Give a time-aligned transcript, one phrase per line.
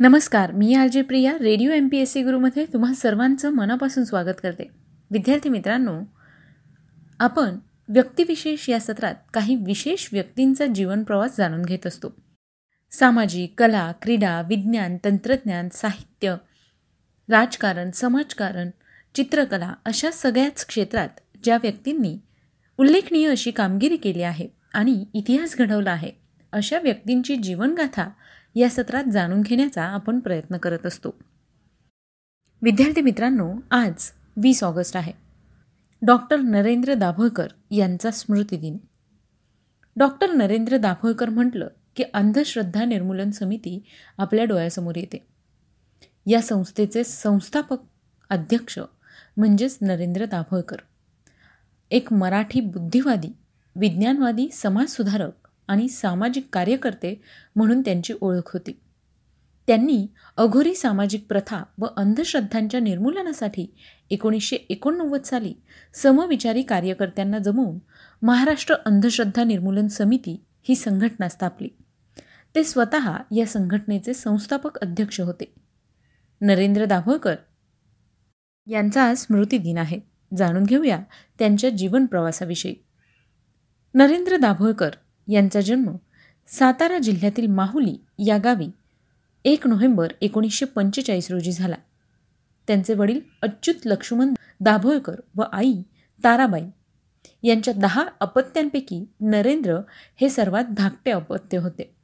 [0.00, 4.40] नमस्कार मी R J Priya radio M P S C गुरुमध्ये तुम्हा सर्वांचं मनापासून स्वागत
[4.42, 4.68] करते.
[5.10, 5.92] विद्यार्थी मित्रांनो
[7.20, 7.56] आपण
[7.88, 12.12] व्यक्तिविशेष या सत्रात काही विशेष व्यक्तींचा जीवनप्रवास जाणून घेत असतो.
[12.92, 16.34] सामाजिक कला क्रीडा विज्ञान तंत्रज्ञान साहित्य
[17.28, 18.70] राजकारण समाजकारण
[19.14, 22.16] चित्रकला अशा सगळ्याच क्षेत्रात ज्या व्यक्तींनी
[22.78, 26.10] उल्लेखनीय अशी कामगिरी केली आहे आणि इतिहास घडवला आहे
[26.52, 28.08] अशा व्यक्तींची जीवनगाथा
[28.56, 31.14] या सत्रात जाणून घेण्याचा आपण प्रयत्न करत असतो.
[32.62, 35.12] विद्यार्थी मित्रांनो आज वीस ऑगस्ट आहे.
[36.02, 38.76] डॉक्टर नरेंद्र दाभोळकर यांचा स्मृतिदिन
[39.96, 43.84] डॉक्टर नरेंद्र दाभोळकर म्हटलं की अंधश्रद्धा निर्मूलन समिती
[44.18, 45.26] आपल्या डोळ्यासमोर येते.
[46.26, 47.78] या संस्थेचे संस्थापक
[48.30, 48.78] अध्यक्ष
[49.36, 50.76] म्हणजेच नरेंद्र दाभोळकर.
[51.90, 53.32] एक मराठी बुद्धिवादी
[53.76, 57.22] विज्ञानवादी समाजसुधारक आणि सामाजिक कार्यकर्ते
[57.56, 58.80] म्हणून त्यांची ओळख होती.
[59.66, 63.66] त्यांनी अघोरी सामाजिक प्रथा व अंधश्रद्धांच्या निर्मूलनासाठी
[64.10, 65.54] एकोणीसशे एकोणनव्वद साली
[65.94, 67.78] समविचारी कार्यकर्त्यांना जमवून
[68.22, 71.68] महाराष्ट्र अंधश्रद्धा निर्मूलन समिती ही संघटना स्थापली.
[72.54, 75.54] ते स्वतः या संघटनेचे संस्थापक अध्यक्ष होते.
[76.40, 77.34] नरेंद्र दाभोळकर
[78.66, 80.00] यांचा आज स्मृतिदिन आहे.
[80.36, 80.98] जाणून घेऊया
[81.38, 82.74] त्यांच्या जीवन प्रवासाविषयी.
[83.94, 84.90] नरेंद्र दाभोळकर
[85.28, 85.96] यांचा जन्म
[86.48, 87.96] सातारा जिल्ह्यातील माहुली
[88.26, 88.66] या गावी
[89.44, 91.76] एक नोव्हेंबर एकोणीसशे पंचेचाळीस रोजी झाला.
[92.66, 95.74] त्यांचे वडील अच्युत लक्ष्मण दाभोळकर व आई
[96.24, 96.62] ताराबाई
[97.42, 99.78] यांच्या दहा अपत्यांपैकी नरेंद्र
[100.20, 101.96] हे सर्वात धाकटे अपत्य होते.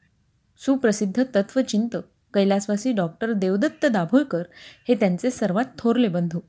[0.59, 2.01] सुप्रसिद्ध तत्वचिंतक
[2.35, 4.43] कैलासवासी डॉक्टर देवदत्त दाभोळकर
[4.89, 6.41] हे त्यांचे सर्वात थोरले बंधू.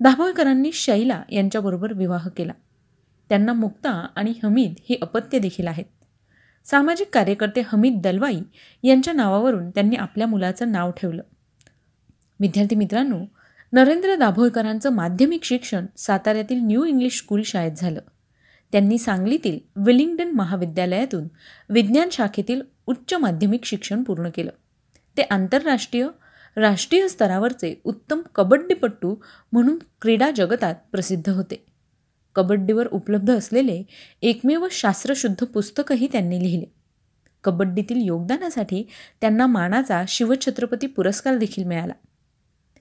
[0.00, 2.52] दाभोळकरांनी शैला यांच्याबरोबर विवाह केला.
[3.34, 5.84] त्यांना मुक्ता आणि हमीद ही अपत्य देखील आहेत.
[6.64, 8.40] सामाजिक कार्यकर्ते हमीद दलवाई
[8.82, 11.22] यांच्या नावावरून त्यांनी आपल्या मुलाचं नाव ठेवलं.
[12.40, 13.24] विद्यार्थी मित्रांनो
[13.72, 18.00] नरेंद्र दाभोळकरांचं माध्यमिक शिक्षण साताऱ्यातील न्यू इंग्लिश स्कूल शाळेत झालं.
[18.72, 21.28] त्यांनी सांगलीतील विलिंग्डन महाविद्यालयातून
[21.70, 24.50] विज्ञान शाखेतील उच्च माध्यमिक शिक्षण पूर्ण केलं.
[25.16, 26.08] ते आंतरराष्ट्रीय
[26.56, 29.14] राष्ट्रीय स्तरावरचे उत्तम कबड्डीपट्टू
[29.52, 31.73] म्हणून क्रीडा जगतात प्रसिद्ध होते.
[32.34, 33.82] कबड्डीवर उपलब्ध असलेले
[34.22, 36.66] एकमेव शास्त्रशुद्ध पुस्तकही त्यांनी लिहिले.
[37.44, 38.88] कबड्डीतील योगदानासाठी
[39.20, 41.92] त्यांना मानाचा शिवछत्रपती पुरस्कार देखील मिळाला.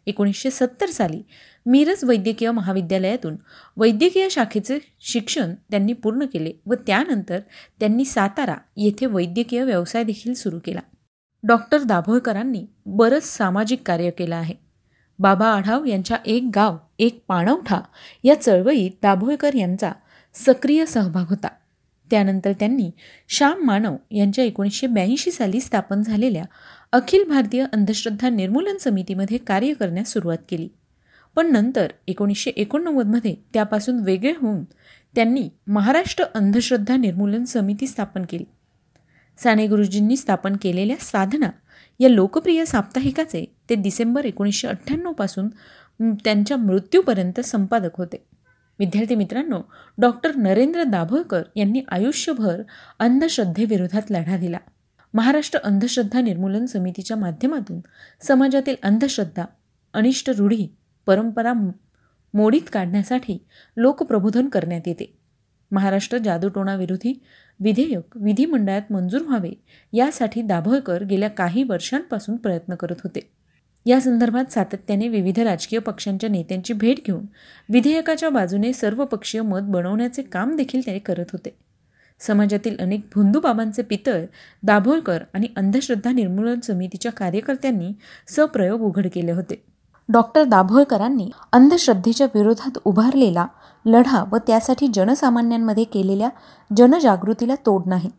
[0.05, 1.21] एकोणीसशे सत्तर साली
[1.65, 3.35] मिरज वैद्यकीय महाविद्यालयातून
[3.77, 7.39] वैद्यकीय शाखेचे शिक्षण त्यांनी पूर्ण केले व त्यानंतर
[7.79, 10.79] त्यांनी सातारा येथे वैद्यकीय व्यवसाय देखील सुरू केला.
[11.43, 14.55] डॉक्टर दाभोळकरांनी बरंच सामाजिक कार्य केलं आहे.
[15.19, 17.81] बाबा आढाव यांच्या एक गाव एक पाणवठा
[18.23, 19.91] या चळवळीत दाभोळकर यांचा
[20.33, 21.47] सक्रिय सहभाग होता.
[22.11, 22.91] त्यानंतर त्यांनी
[23.29, 26.43] श्याम मानव यांच्या एकोणीसशे ब्याऐंशी साली स्थापन झालेल्या
[26.91, 30.69] अखिल भारतीय अंधश्रद्धा निर्मूलन समितीमध्ये कार्य करण्यास सुरुवात केली.
[31.35, 34.63] पण नंतर एकोणीसशे एकोणनव्वदमध्ये त्यापासून वेगळे होऊन
[35.15, 38.45] त्यांनी महाराष्ट्र अंधश्रद्धा निर्मूलन समिती स्थापन केली.
[39.37, 41.49] साने गुरुजींनी स्थापन केलेल्या साधना
[41.99, 45.47] या लोकप्रिय साप्ताहिकाचे ते डिसेंबर एकोणीसशे अठ्ठ्याण्णवपासून
[46.25, 48.23] त्यांच्या मृत्यूपर्यंत संपादक होते.
[48.79, 49.61] विद्यार्थी मित्रांनो
[49.97, 52.61] डॉक्टर नरेंद्र दाभोळकर यांनी आयुष्यभर
[52.99, 54.57] अंधश्रद्धेविरोधात लढा दिला.
[55.13, 57.79] महाराष्ट्र अंधश्रद्धा निर्मूलन समितीच्या माध्यमातून
[58.21, 59.45] समाजातील अंधश्रद्धा
[59.93, 60.67] अनिष्ट रूढी
[61.05, 61.53] परंपरा
[62.33, 63.45] मोडीत काढण्यासाठी
[63.77, 65.17] लोकप्रबोधन करण्यात येते.
[65.71, 67.23] महाराष्ट्र जादूटोणाविरोधी
[67.59, 69.51] विधेयक विधिमंडळात मंजूर व्हावे
[69.93, 73.42] यासाठी दाभोळकर गेल्या काही वर्षांपासून प्रयत्न करत होते.
[73.85, 77.25] या संदर्भात सातत्याने विविध राजकीय पक्षांच्या नेत्यांची भेट घेऊन
[77.69, 81.55] विधेयकाच्या बाजूने सर्वपक्षीय मत बनवण्याचे काम देखील ते करत होते.
[82.19, 84.25] समाजातील अनेक भुंदूबाबांचे पितळ
[84.63, 87.91] दाभोळकर आणि अंधश्रद्धा निर्मूलन समितीच्या कार्यकर्त्यांनी
[88.27, 89.63] सप्रयोग उघड केले होते.
[90.09, 93.47] डॉक्टर दाभोळकरांनी अंधश्रद्धेच्या विरोधात उभारलेला
[93.85, 96.29] लढा व त्यासाठी जनसामान्यांमध्ये केलेल्या
[96.77, 98.09] जनजागृतीला तोड नाही.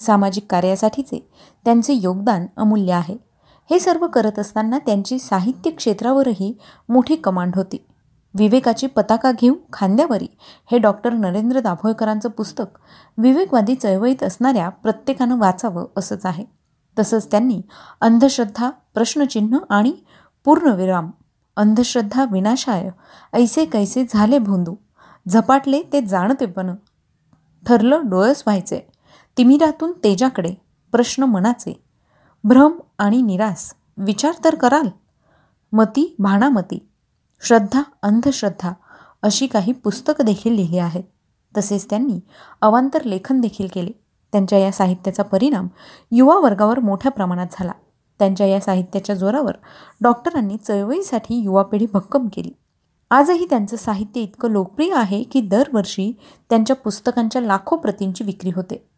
[0.00, 1.28] सामाजिक कार्यासाठीचे
[1.64, 3.31] त्यांचे योगदान अमूल्य आहे.
[3.70, 6.52] हे सर्व करत असताना त्यांची साहित्य क्षेत्रावरही
[6.88, 7.84] मोठी कमांड होती.
[8.34, 10.26] विवेकाची पताका घेऊ खांद्यावरी
[10.70, 12.78] हे डॉक्टर नरेंद्र दाभोळकरांचं पुस्तक
[13.18, 16.44] विवेकवादी चळवळीत असणाऱ्या प्रत्येकानं वाचावं असंच आहे.
[16.96, 17.60] तसंच त्यांनी
[18.00, 19.92] अंधश्रद्धा प्रश्नचिन्ह आणि
[20.44, 21.10] पूर्णविराम
[21.56, 22.88] अंधश्रद्धा विनाशाय
[23.32, 24.74] ऐसे कैसे झाले भोंदू
[25.26, 26.74] झपाटले ते जाणतेपण
[27.66, 28.80] ठरलं डोळस व्हायचे
[29.36, 30.54] तिमिरातून तेजाकडे
[30.92, 31.72] प्रश्न मनाचे
[32.44, 33.74] भ्रम आणि निरास.
[33.96, 34.88] विचार तर कराल.
[35.72, 36.88] मती भाणामती.
[37.42, 38.72] श्रद्धा अंधश्रद्धा
[39.22, 41.02] अशी काही पुस्तकं देखील लिहिली आहेत.
[41.56, 42.20] तसेच त्यांनी
[42.60, 43.90] अवांतर लेखन देखील केले.
[44.32, 45.68] त्यांच्या या साहित्याचा परिणाम
[46.10, 47.72] युवा वर्गावर मोठ्या प्रमाणात झाला.
[48.18, 49.52] त्यांच्या या साहित्याच्या जोरावर
[50.00, 52.50] डॉक्टरांनी चळवळीसाठी युवा पिढी भक्कम केली.
[53.10, 56.18] आजही त्यांचं साहित्य इतकं लोकप्रिय आहे की दरवर्षी
[56.50, 58.88] त्यांच्या पुस्तकांच्या लाखो प्रतींची विक्री होते.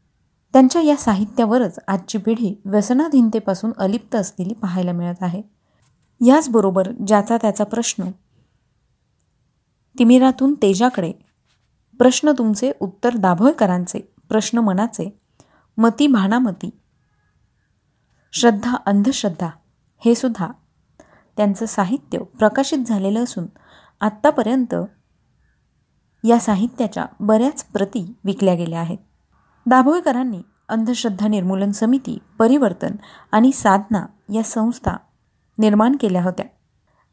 [0.54, 5.42] त्यांच्या या साहित्यावरच आजची पिढी व्यसनाधीनतेपासून अलिप्त असलेली पाहायला मिळत आहे.
[6.20, 8.10] याचबरोबर ज्याचा त्याचा प्रश्न
[9.98, 11.12] तिमिरातून तेजाकडे
[11.98, 13.98] प्रश्न तुमचे उत्तर दाभोळकरांचे
[14.28, 15.20] प्रश्न मनाचे
[15.78, 16.70] मती भानामती
[18.32, 19.48] श्रद्धा अंधश्रद्धा
[20.02, 20.48] हे सुद्धा
[21.36, 23.46] त्यांचं साहित्य प्रकाशित झालेलं असून
[24.00, 24.74] आत्तापर्यंत
[26.24, 28.98] या साहित्याच्या बऱ्याच प्रती विकल्या गेल्या आहेत.
[29.66, 32.90] दाभोळकरांनी अंधश्रद्धा निर्मूलन समिती परिवर्तन
[33.32, 34.96] आणि साधना या संस्था
[35.58, 36.46] निर्माण केल्या होत्या.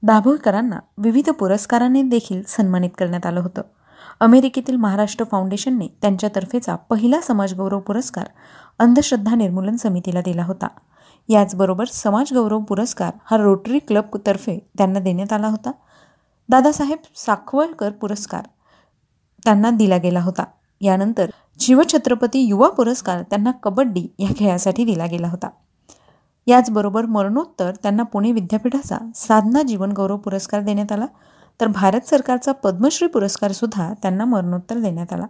[0.03, 3.61] दाभोळकरांना विविध पुरस्कारांनी देखील सन्मानित करण्यात आलं होतं.
[4.19, 8.27] अमेरिकेतील महाराष्ट्र फाउंडेशनने त्यांच्यातर्फेचा पहिला समाजगौरव पुरस्कार
[8.79, 10.67] अंधश्रद्धा निर्मूलन समितीला दिला होता.
[11.29, 15.71] याचबरोबर समाजगौरव पुरस्कार हा रोटरी क्लबतर्फे त्यांना देण्यात आला होता.
[16.49, 18.43] दादासाहेब साखवळकर पुरस्कार
[19.43, 20.43] त्यांना दिला गेला होता.
[20.81, 21.29] यानंतर
[21.59, 25.49] शिवछत्रपती युवा पुरस्कार त्यांना कबड्डी या खेळासाठी दिला गेला होता.
[26.47, 31.05] याचबरोबर मरणोत्तर त्यांना पुणे विद्यापीठाचा साधना जीवनगौरव पुरस्कार देण्यात आला.
[31.61, 35.25] तर भारत सरकारचा पद्मश्री पुरस्कारसुद्धा त्यांना मरणोत्तर देण्यात आला.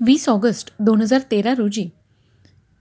[0.00, 1.88] वीस ऑगस्ट दोन हजार तेरा रोजी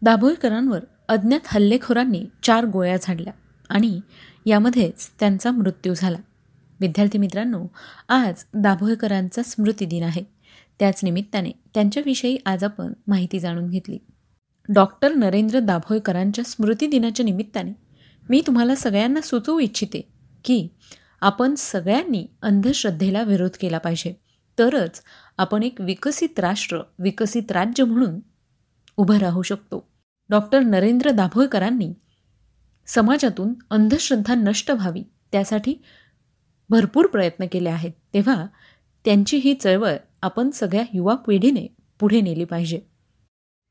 [0.01, 0.79] दाभोळकरांवर
[1.09, 3.33] अज्ञात हल्लेखोरांनी चार गोळ्या झाडल्या
[3.69, 3.99] आणि
[4.45, 6.17] यामध्येच त्यांचा मृत्यू झाला.
[6.79, 7.65] विद्यार्थी मित्रांनो
[8.09, 10.38] आज दाभोळकरांचा स्मृतिदिन आहे.
[10.79, 13.97] त्याच निमित्ताने त्यांच्याविषयी आज आपण माहिती जाणून घेतली.
[14.69, 17.71] डॉक्टर नरेंद्र दाभोळकरांच्या स्मृतिदिनाच्या निमित्ताने
[18.29, 20.01] मी तुम्हाला सगळ्यांना सुचवू इच्छिते
[20.45, 20.67] की
[21.21, 24.13] आपण सगळ्यांनी अंधश्रद्धेला विरोध केला पाहिजे.
[24.59, 25.01] तरच
[25.37, 28.19] आपण एक विकसित राष्ट्र विकसित राज्य म्हणून
[28.97, 29.87] उभं राहू शकतो.
[30.29, 31.93] डॉक्टर नरेंद्र दाभोळकरांनी
[32.87, 35.75] समाजातून अंधश्रद्धा नष्ट व्हावी त्यासाठी
[36.69, 37.91] भरपूर प्रयत्न केले आहेत.
[38.13, 38.45] तेव्हा
[39.05, 41.67] त्यांची ही चळवळ आपण सगळ्या युवा पिढीने
[41.99, 42.79] पुढे नेली पाहिजे.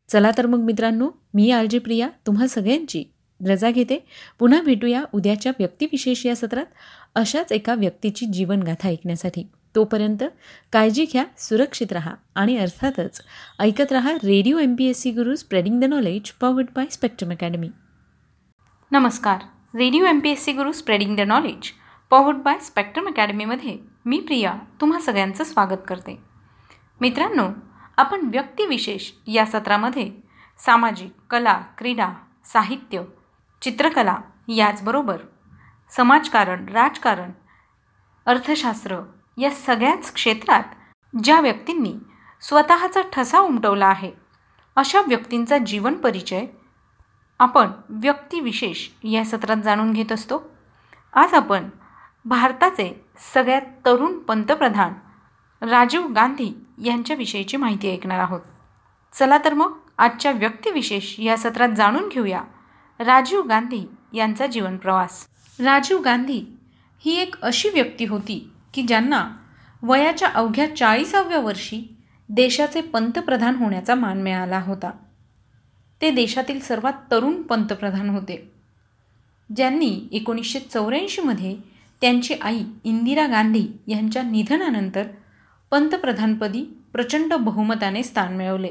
[0.08, 3.04] चला तर मग मित्रांनो मी आरजी प्रिया तुम्हा सगळ्यांची
[3.40, 3.98] रजा घेते.
[4.38, 6.66] पुन्हा भेटूया उद्याच्या व्यक्तिविशेष या सत्रात
[7.14, 9.44] अशाच एका व्यक्तीची जीवनगाथा ऐकण्यासाठी.
[9.74, 10.24] तोपर्यंत
[10.72, 13.20] काळजी घ्या सुरक्षित राहा आणि अर्थातच
[13.58, 17.68] ऐकत राहा radio M P S C Guru spreading the knowledge powered by spectrum academy
[18.92, 19.38] नमस्कार.
[19.74, 21.70] Radio M P S C Guru spreading the knowledge
[22.10, 26.27] powered by spectrum अकॅडमीमध्ये मी प्रिया तुम्हा सगळ्यांचं स्वागत करते.
[27.00, 27.48] मित्रांनो
[27.96, 30.10] आपण व्यक्तिविशेष या सत्रामध्ये
[30.58, 32.08] सामाजिक कला क्रीडा
[32.44, 33.02] साहित्य
[33.62, 34.16] चित्रकला
[34.48, 35.16] याचबरोबर
[35.90, 37.30] समाजकारण राजकारण
[38.26, 39.00] अर्थशास्त्र
[39.38, 40.62] या सगळ्याच क्षेत्रात
[41.24, 41.94] ज्या व्यक्तींनी
[42.40, 44.12] स्वतःचा ठसा उमटवला आहे
[44.76, 46.46] अशा व्यक्तींचा जीवन परिचय
[47.38, 50.50] आपण व्यक्तिविशेष या सत्रात जाणून घेत असतो.
[51.12, 51.68] आज आपण
[52.24, 54.92] भारताचे सगळ्यात तरुण पंतप्रधान
[55.62, 58.40] राजीव गांधी यांच्याविषयीची माहिती ऐकणार आहोत.
[59.12, 62.43] चला तर मग आजच्या व्यक्तिविशेष या सत्रात जाणून घेऊया.
[62.99, 65.26] राजीव गांधी यांचा जीवनप्रवास
[65.60, 66.44] राजीव गांधी
[66.99, 69.28] ही एक अशी व्यक्ती होती की ज्यांना
[69.82, 71.96] वयाच्या अवघ्या चाळीसाव्या वर्षी
[72.28, 74.90] देशाचे पंतप्रधान होण्याचा मान मिळाला होता.
[76.00, 78.50] ते देशातील सर्वात तरुण पंतप्रधान होते.
[79.56, 81.56] ज्यांनी एकोणीसशे चौऱ्याऐंशीमध्ये
[82.00, 85.06] त्यांची आई इंदिरा गांधी यांच्या निधनानंतर
[85.70, 88.70] पंतप्रधानपदी प्रचंड बहुमताने स्थान मिळवले.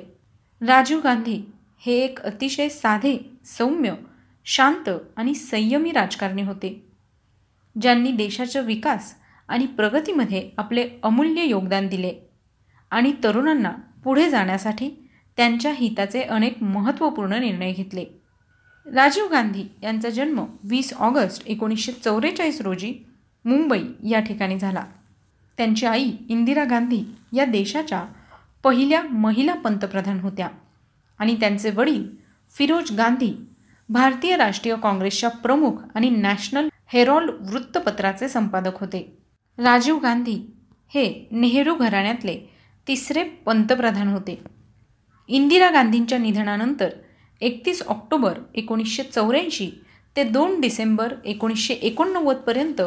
[0.62, 1.42] राजीव गांधी
[1.80, 3.94] हे एक अतिशय साधे सौम्य
[4.46, 6.86] शांत आणि संयमी राजकारणी होते.
[7.82, 9.14] ज्यांनी देशाच्या विकास
[9.48, 12.14] आणि प्रगतीमध्ये आपले अमूल्य योगदान दिले
[12.92, 13.72] आणि तरुणांना
[14.04, 14.90] पुढे जाण्यासाठी
[15.38, 18.06] त्यांच्या हिताचे अनेक महत्त्वपूर्ण निर्णय घेतले.
[18.86, 22.94] राजीव गांधी यांचा जन्म वीस ऑगस्ट एकोणीसशे चौवेचाळीस रोजी
[23.46, 24.84] मुंबई या ठिकाणी झाला.
[25.58, 28.06] त्यांची आई इंदिरा गांधी या देशाच्या
[28.64, 30.48] पहिल्या महिला पंतप्रधान होत्या.
[31.20, 32.08] आणि त्यांचे वडील
[32.56, 33.34] फिरोज गांधी
[33.90, 39.18] भारतीय राष्ट्रीय काँग्रेसच्या प्रमुख आणि नॅशनल हेरॉल्ड वृत्तपत्राचे संपादक होते.
[39.58, 40.54] राजीव गांधी
[40.90, 42.40] हे नेहरू घराण्यातले
[42.88, 44.44] तिसरे पंतप्रधान होते.
[45.28, 46.90] इंदिरा गांधींच्या निधनानंतर
[47.42, 49.72] एकतीस ऑक्टोबर एकोणीसशे चौऱ्याऐंशी
[50.16, 52.82] ते दोन डिसेंबर एकोणीसशे एकोणनव्वदपर्यंत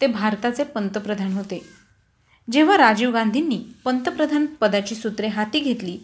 [0.00, 1.73] ते भारताचे पंतप्रधान होते.
[2.48, 5.98] जेव्हा राजीव गांधींनी पंतप्रधान पदाची सूत्रे हाती घेतली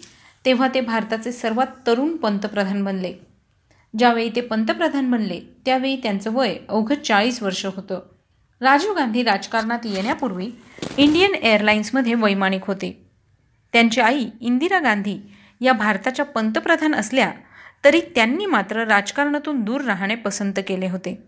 [0.44, 3.12] तेव्हा ते भारताचे सर्वात तरुण पंतप्रधान बनले.
[3.94, 8.00] ज्यावेळी ते पंतप्रधान बनले त्यावेळी त्यांचं वय अवघं चाळीस वर्ष होतं.
[8.60, 10.48] राजीव गांधी राजकारणात येण्यापूर्वी
[10.96, 12.90] इंडियन एअरलाइन्समध्ये वैमानिक होते.
[13.72, 15.18] त्यांची आई इंदिरा गांधी
[15.60, 17.30] या भारताच्या पंतप्रधान असल्या
[17.84, 21.18] तरी त्यांनी मात्र राजकारणातून दूर राहणे पसंत केले होते.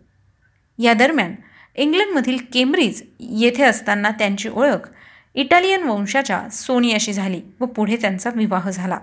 [0.79, 1.35] या दरम्यान
[1.77, 4.89] इंग्लंडमधील केम्ब्रिज येथे असताना त्यांची ओळख
[5.35, 8.99] इटालियन वंशाच्या सोनियाशी झाली व पुढे त्यांचा विवाह झाला.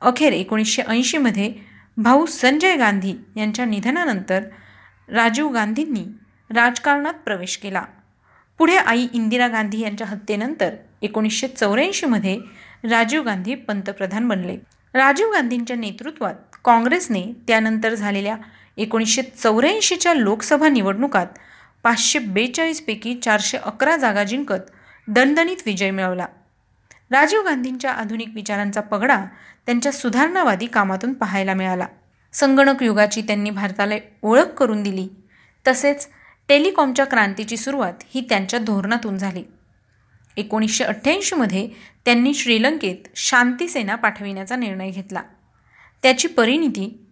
[0.00, 1.52] अखेर एकोणीसशे ऐंशीमध्ये
[1.96, 4.42] भाऊ संजय गांधी यांच्या निधनानंतर
[5.08, 6.04] राजीव गांधींनी
[6.50, 7.84] राजकारणात प्रवेश केला.
[8.60, 12.38] पुढे आई इंदिरा गांधी यांच्या हत्येनंतर एकोणीसशे चौऱ्याऐंशीमध्ये
[12.90, 14.56] राजीव गांधी पंतप्रधान बनले.
[14.94, 18.36] राजीव गांधींच्या नेतृत्वात काँग्रेसने त्यानंतर झालेल्या
[18.76, 21.26] एकोणीसशे चौऱ्याऐंशीच्या लोकसभा निवडणुकात
[21.84, 24.70] पाचशे बेचाळीसपैकी चारशे अकरा जागा जिंकत
[25.08, 26.26] दणदणीत विजय मिळवला.
[27.10, 29.24] राजीव गांधींच्या आधुनिक विचारांचा पगडा
[29.66, 31.86] त्यांच्या सुधारणावादी कामातून पाहायला मिळाला.
[32.32, 35.08] संगणक युगाची त्यांनी भारताला ओळख करून दिली.
[35.68, 36.08] तसेच
[36.48, 39.44] टेलिकॉमच्या क्रांतीची सुरुवात ही त्यांच्या धोरणातून झाली.
[40.36, 41.68] एकोणीसशे अठ्ठ्याऐंशीमध्ये
[42.04, 45.22] त्यांनी श्रीलंकेत शांतीसेना पाठविण्याचा निर्णय घेतला.
[46.02, 47.06] त्याची परिणिती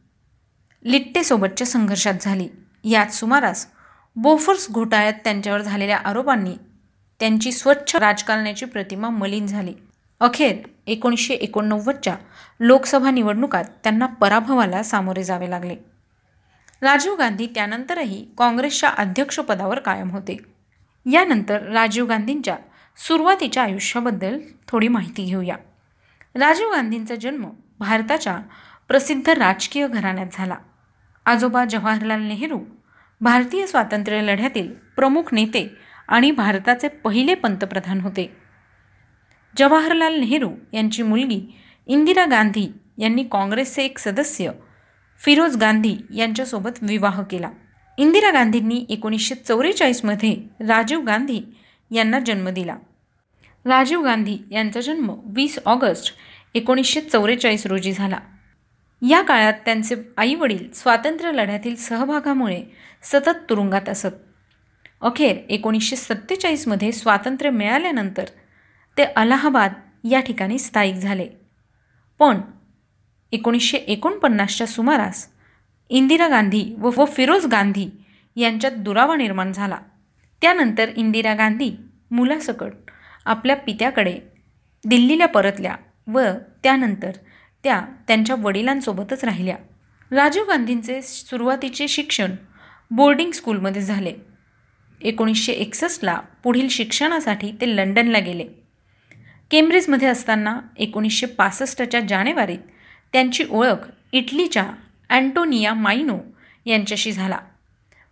[0.85, 2.49] लिट्टेसोबतच्या संघर्षात झाली.
[2.85, 3.67] यात सुमारास
[4.17, 6.57] बोफर्स घोटाळ्यात त्यांच्यावर झालेल्या आरोपांनी
[7.21, 9.73] त्यांची स्वच्छ राजकारणाची प्रतिमा मलिन झाली.
[10.21, 12.17] अखेर एकोणीसशे एकोणनव्वदच्या
[12.61, 15.77] लोकसभा निवडणुकात त्यांना पराभवाला सामोरे जावे लागले.
[16.83, 20.37] राजीव गांधी त्यानंतरही काँग्रेसच्या अध्यक्षपदावर कायम होते.
[21.13, 22.57] यानंतर राजीव गांधींच्या
[22.97, 25.57] सुरुवातीच्या आयुष्याबद्दल थोडी माहिती घेऊया.
[26.35, 28.39] राजीव गांधींचा जन्म भारताच्या
[28.89, 30.57] प्रसिद्ध राजकीय घराण्यात झाला.
[31.27, 32.61] आजोबा जवाहरलाल नेहरू
[33.21, 38.37] भारतीय स्वातंत्र्य लढ्यातील प्रमुख नेते आणि भारताचे पहिले पंतप्रधान होते.
[39.57, 41.41] जवाहरलाल नेहरू यांची मुलगी
[41.87, 44.51] इंदिरा गांधी यांनी काँग्रेसचे एक सदस्य
[45.25, 47.51] फिरोज गांधी यांच्यासोबत विवाह केला.
[47.99, 51.41] इंदिरा गांधींनी एकोणीसशे चौवेचाळीसमध्ये राजीव गांधी
[51.91, 52.77] यांना जन्म दिला.
[53.65, 56.15] राजीव गांधी यांचा जन्म वीस ऑगस्ट
[56.55, 58.19] एकोणीसशे चौवेचाळीस रोजी झाला.
[59.09, 62.65] या काळात त्यांचे आईवडील स्वातंत्र्य लढ्यातील सहभागामुळे
[63.03, 64.30] सतत तुरुंगात असत.
[65.01, 68.25] अखेर एकोणीसशे सत्तेचाळीसमध्ये स्वातंत्र्य मिळाल्यानंतर
[68.99, 69.73] ते अलाहाबाद
[70.05, 71.29] या ठिकाणी स्थायिक झाले.
[72.19, 72.41] पण
[73.33, 75.27] एकोणीसशे एकोणपन्नासच्या सुमारास
[75.89, 77.91] इंदिरा गांधी व व फिरोज गांधी
[78.37, 79.79] यांच्यात दुरावा निर्माण झाला.
[80.43, 81.73] त्यानंतर इंदिरा गांधी
[82.11, 82.73] मुलासकट
[83.25, 84.19] आपल्या पित्याकडे
[84.85, 85.75] दिल्लीला परतल्या
[86.07, 86.21] व
[86.63, 87.11] त्यानंतर
[87.65, 89.57] त्या त्यांच्या वडिलांसोबतच राहिल्या.
[90.11, 92.31] राजीव गांधींचे सुरुवातीचे शिक्षण
[92.91, 94.13] बोर्डिंग स्कूलमध्ये झाले.
[95.01, 98.45] एकोणीसशे एकसष्टला पुढील शिक्षणासाठी ते लंडनला गेले.
[99.51, 102.59] केम्ब्रिजमध्ये असताना एकोणीसशे पासष्टच्या जानेवारीत
[103.13, 104.67] त्यांची ओळख इटलीच्या
[105.11, 106.19] अँटोनिया मायनो
[106.67, 107.39] यांच्याशी झाला.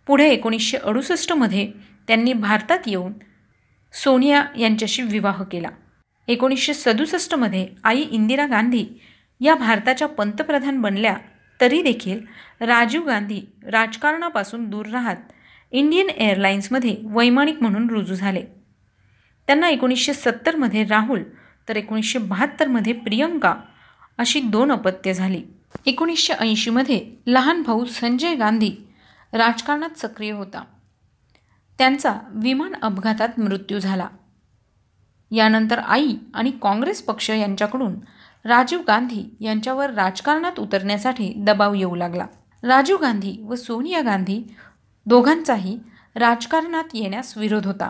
[0.07, 1.71] पुढे एकोणीसशे अडुसष्टमध्ये
[2.07, 3.13] त्यांनी भारतात येऊन
[3.93, 5.69] सोनिया यांच्याशी विवाह केला.
[6.27, 8.85] एकोणीसशे सदुसष्टमध्ये आई इंदिरा गांधी
[9.41, 11.15] या भारताच्या पंतप्रधान बनल्या
[11.61, 12.19] तरी देखील
[12.59, 15.15] राजीव गांधी राजकारणापासून दूर राहत
[15.71, 18.43] इंडियन एअरलाइन्समध्ये वैमानिक म्हणून रुजू झाले.
[19.47, 21.23] त्यांना एकोणीसशे सत्तरमध्ये राहुल
[21.69, 23.55] तर एकोणीसशे बहात्तरमध्ये प्रियंका
[24.17, 25.43] अशी दोन अपत्य झाली.
[25.85, 28.71] एकोणीसशे ऐंशीमध्ये लहान भाऊ संजय गांधी
[29.33, 30.63] राजकारणात सक्रिय होता.
[31.77, 34.07] त्यांचा विमान अपघातात मृत्यू झाला.
[35.31, 37.95] यानंतर आई आणि काँग्रेस पक्ष यांच्याकडून
[38.45, 42.25] राजीव गांधी यांच्यावर राजकारणात उतरण्यासाठी दबाव येऊ लागला.
[42.63, 44.43] राजीव गांधी व सोनिया गांधी
[45.09, 45.79] दोघांचाही
[46.15, 47.89] राजकारणात येण्यास विरोध होता.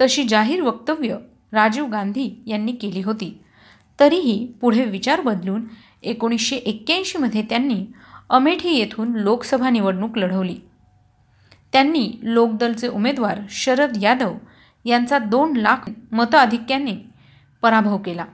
[0.00, 1.16] तशी जाहीर वक्तव्य
[1.52, 3.40] राजीव गांधी यांनी केली होती.
[4.00, 5.64] तरीही पुढे विचार बदलून
[6.02, 7.86] एकोणीसशे एक्क्याऐंशीमध्ये त्यांनी
[8.30, 10.56] अमेठी येथून लोकसभा निवडणूक लढवली.
[11.72, 14.34] त्यांनी लोकदलचे उमेदवार शरद यादव
[14.84, 16.96] यांचा दोन लाख मताधिक्याने
[17.62, 18.24] पराभव केला.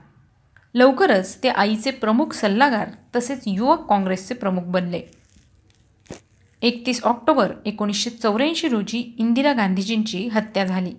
[0.73, 5.01] लवकरच ते आईचे प्रमुख सल्लागार तसेच युवक काँग्रेसचे प्रमुख बनले.
[6.61, 10.93] एकतीस ऑक्टोबर एकोणीसशे चौऱ्याऐंशी रोजी इंदिरा गांधीजींची हत्या झाली.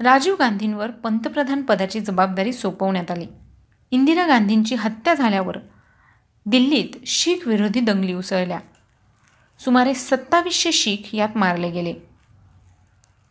[0.00, 3.26] राजीव गांधींवर पंतप्रधान पदाची जबाबदारी सोपवण्यात आली.
[3.90, 5.58] इंदिरा गांधींची हत्या झाल्यावर
[6.46, 8.58] दिल्लीत शीख विरोधी दंगली उसळल्या.
[9.58, 11.94] सुमारे सत्तावीसशे शीख यात मारले गेले.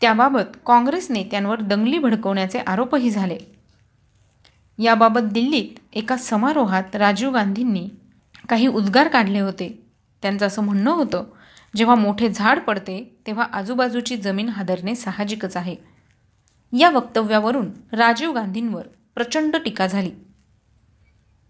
[0.02, 3.38] त्याबाबत काँग्रेस नेत्यांवर दंगली भडकवण्याचे आरोपही झाले.
[4.80, 7.90] याबाबत दिल्लीत एका समारोहात राजीव गांधींनी
[8.50, 9.91] काही उद्गार काढले होते.
[10.22, 11.24] त्यांचं असं म्हणणं होतं
[11.76, 15.76] जेव्हा मोठे झाड पडते तेव्हा आजूबाजूची जमीन हादरणे साहजिकच आहे.
[16.80, 20.12] या वक्तव्यावरून राजीव गांधींवर प्रचंड टीका झाली.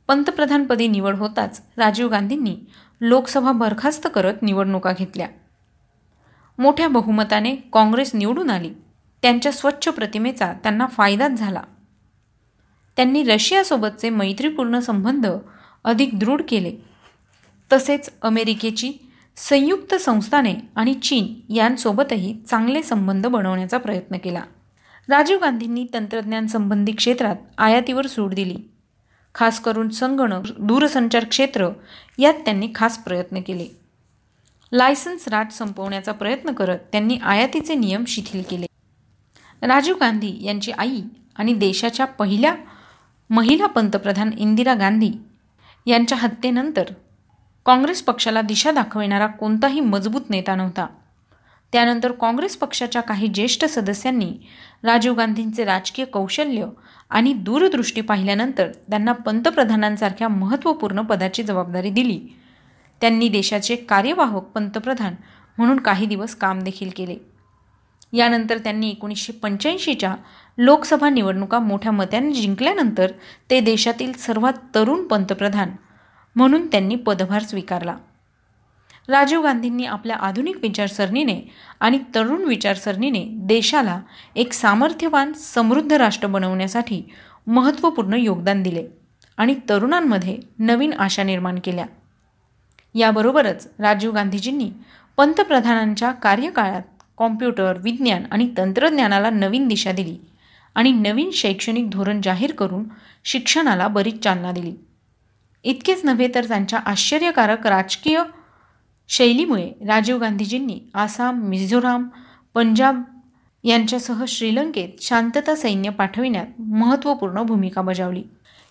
[0.08, 2.58] पंतप्रधानपदी निवड होताच राजीव गांधींनी
[3.02, 5.28] लोकसभा बरखास्त करत निवडणुका घेतल्या.
[6.60, 8.70] मोठ्या बहुमताने काँग्रेस निवडून आली.
[9.22, 11.62] त्यांच्या स्वच्छ प्रतिमेचा त्यांना फायदाच झाला.
[12.98, 15.28] त्यांनी रशियासोबतचे मैत्रीपूर्ण संबंध
[15.84, 16.91] अधिक दृढ केले.
[17.72, 18.92] तसेच अमेरिकेची
[19.38, 24.42] संयुक्त संस्थाने आणि चीन यांसोबतही चांगले संबंध बनवण्याचा प्रयत्न केला.
[25.10, 28.56] राजीव गांधींनी तंत्रज्ञान संबंधी क्षेत्रात आयातीवर सूट दिली.
[29.36, 31.70] खास करून संगणक दूरसंचार क्षेत्र
[32.18, 33.68] यात त्यांनी खास प्रयत्न केले.
[34.72, 38.66] लायसन्स राट संपवण्याचा प्रयत्न करत त्यांनी आयातीचे नियम शिथिल केले.
[39.62, 41.02] राजीव गांधी यांची आई
[41.36, 42.56] आणि देशाच्या पहिल्या
[43.30, 45.12] महिला पंतप्रधान इंदिरा गांधी
[45.86, 46.84] यांच्या हत्येनंतर
[47.66, 50.86] काँग्रेस पक्षाला दिशा दाखविणारा कोणताही मजबूत नेता नव्हता.
[51.74, 54.32] त्यानंतर काँग्रेस पक्षाच्या काही ज्येष्ठ सदस्यांनी
[54.84, 56.66] राजीव गांधींचे राजकीय कौशल्य
[57.10, 62.20] आणि दूरदृष्टी पाहिल्यानंतर त्यांना पंतप्रधानांसारख्या महत्त्वपूर्ण पदाची जबाबदारी दिली.
[63.02, 65.16] त्यांनी देशाचे कार्यवाहक पंतप्रधान
[65.58, 67.16] म्हणून काही दिवस काम देखील केले.
[68.14, 70.16] यानंतर त्यांनी एकोणीसशे पंच्याऐंशीच्या
[70.58, 73.12] लोकसभा निवडणुका मोठ्या मतांनी जिंकल्यानंतर
[73.50, 75.70] ते देशातील सर्वात तरुण पंतप्रधान
[76.36, 77.96] म्हणून त्यांनी पदभार स्वीकारला.
[79.10, 81.40] राजीव गांधींनी आपल्या आधुनिक विचारसरणीने
[81.80, 84.00] आणि तरुण विचारसरणीने देशाला
[84.36, 87.02] एक सामर्थ्यवान समृद्ध राष्ट्र बनवण्यासाठी
[87.48, 88.86] महत्त्वपूर्ण योगदान दिले
[89.38, 91.86] आणि तरुणांमध्ये नवीन आशा निर्माण केल्या.
[92.96, 94.70] याबरोबरच राजीव गांधीजींनी
[95.18, 100.18] पंतप्रधानांच्या कार्यकाळात कॉम्प्युटर विज्ञान आणि तंत्रज्ञानाला नवीन दिशा दिली
[100.76, 102.84] आणि नवीन शैक्षणिक धोरण जाहीर करून
[103.24, 104.74] शिक्षणाला बरीच चालना दिली.
[105.64, 108.24] इतकेच नव्हे तर त्यांच्या आश्चर्यकारक राजकीय
[109.10, 112.08] शैलीमुळे राजीव गांधीजींनी आसाम मिझोराम
[112.54, 113.02] पंजाब
[113.64, 118.24] यांच्यासह श्रीलंकेत शांतता सैन्य पाठविण्यात महत्त्वपूर्ण भूमिका बजावली.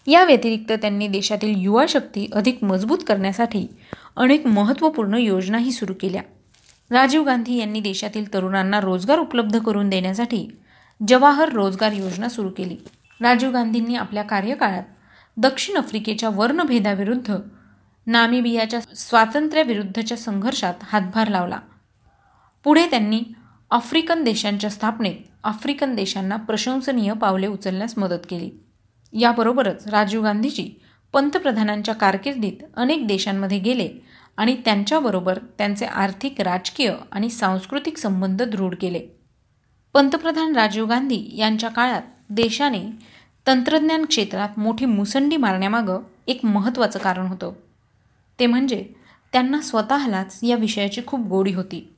[0.06, 3.66] या व्यतिरिक्त त्यांनी देशातील युवा शक्ती अधिक मजबूत करण्यासाठी
[4.16, 6.22] अनेक महत्त्वपूर्ण योजनाही सुरू केल्या.
[6.90, 10.48] राजीव गांधी यांनी देशातील तरुणांना रोजगार उपलब्ध करून देण्यासाठी
[11.08, 12.76] जवाहर रोजगार योजना सुरू केली.
[13.20, 14.82] राजीव गांधींनी आपल्या कार्यकाळात
[15.36, 17.36] दक्षिण आफ्रिकेच्या वर्णभेदाविरुद्ध
[18.06, 21.58] नामिबियाच्या स्वातंत्र्याविरुद्धच्या संघर्षात हातभार लावला.
[22.64, 23.22] पुढे त्यांनी
[23.70, 28.50] आफ्रिकन देशांच्या स्थापनेत आफ्रिकन देशांना प्रशंसनीय पावले उचलण्यास मदत केली.
[29.12, 30.70] याबरोबरच राजीव गांधीजी
[31.12, 33.88] पंतप्रधानांच्या कारकिर्दीत अनेक देशांमध्ये गेले
[34.36, 39.06] आणि त्यांच्याबरोबर त्यांचे आर्थिक राजकीय आणि सांस्कृतिक संबंध दृढ केले.
[39.92, 42.84] पंतप्रधान राजीव गांधी यांच्या काळात देशाने
[43.46, 47.52] तंत्रज्ञान क्षेत्रात मोठी मुसंडी मारण्यामागं एक महत्त्वाचं कारण होतं.
[48.38, 48.88] ते म्हणजे
[49.32, 51.94] त्यांना स्वतःलाच या विषयाची खूप गोडी होती.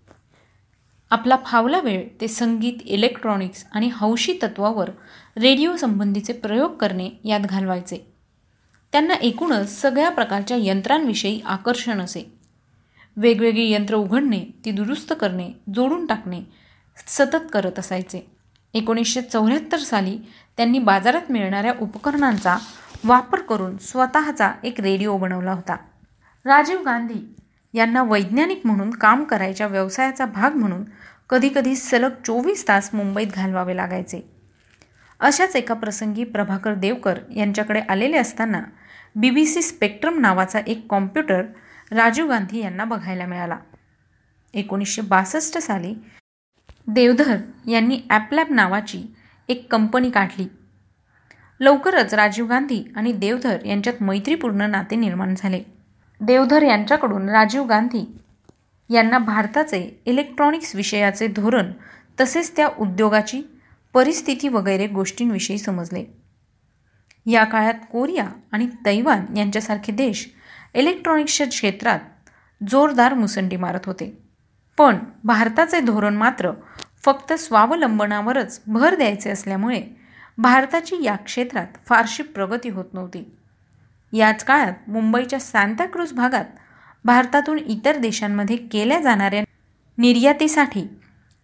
[1.11, 4.91] आपला फावला वेळ ते संगीत इलेक्ट्रॉनिक्स आणि हौशी तत्वावर
[5.37, 8.13] रेडिओ संबंधीचे प्रयोग करणे यात घालवायचे.
[8.93, 12.33] त्यांना एकूणच सगळ्या प्रकारच्या यंत्रांविषयी आकर्षण असे.
[13.17, 16.41] वेगवेगळी यंत्र उघडणे ती दुरुस्त करणे जोडून टाकणे
[17.07, 18.32] सतत करत असायचे.
[18.75, 20.17] एकोणीसशे चौऱ्याहत्तर साली
[20.57, 22.57] त्यांनी बाजारात मिळणाऱ्या उपकरणांचा
[23.05, 25.77] वापर करून स्वतःचा एक रेडिओ बनवला होता.
[26.45, 27.21] राजीव गांधी
[27.75, 30.85] यांना वैज्ञानिक म्हणून काम करायच्या व्यवसायाचा भाग म्हणून
[31.31, 34.21] कधीकधी सलग चोवीस तास मुंबईत घालवावे लागायचे.
[35.21, 38.63] अशाच एका प्रसंगी प्रभाकर देवकर यांच्याकडे आलेले असताना
[39.17, 41.43] बी बी सी स्पेक्ट्रम नावाचा एक कॉम्प्युटर
[41.91, 43.59] राजीव गांधी यांना बघायला मिळाला.
[44.55, 45.95] एकोणीसशे बासष्ट साली
[46.87, 47.37] देवधर
[47.69, 49.15] यांनी ॲपलॅब नावाची
[49.49, 50.47] एक कंपनी काढली.
[51.61, 55.63] लवकरच राजीव गांधी आणि देवधर यांच्यात मैत्रीपूर्ण नाते निर्माण झाले.
[56.21, 58.05] देवधर यांच्याकडून राजीव गांधी
[58.91, 61.73] यांना भारताचे इलेक्ट्रॉनिक्स विषयाचे धोरण
[62.21, 63.43] तसेच त्या उद्योगाची
[63.95, 66.05] परिस्थिती वगैरे गोष्टींविषयी समजले.
[67.27, 70.29] या काळात कोरिया आणि तैवान यांच्यासारखे देश
[70.75, 71.99] इलेक्ट्रॉनिक्सच्या क्षेत्रात
[72.71, 74.22] जोरदार मुसंडी मारत होते.
[74.79, 76.51] पण भारताचे धोरण मात्र
[77.05, 79.83] फक्त स्वावलंबनावरच भर द्यायचे असल्यामुळे
[80.39, 83.37] भारताची या क्षेत्रात फारशी प्रगती होत नव्हती.
[84.13, 86.45] याच काळात मुंबईच्या सांताक्रूज भागात
[87.05, 89.43] भारतातून इतर देशांमध्ये केल्या जाणाऱ्या
[89.99, 90.89] निर्यातीसाठी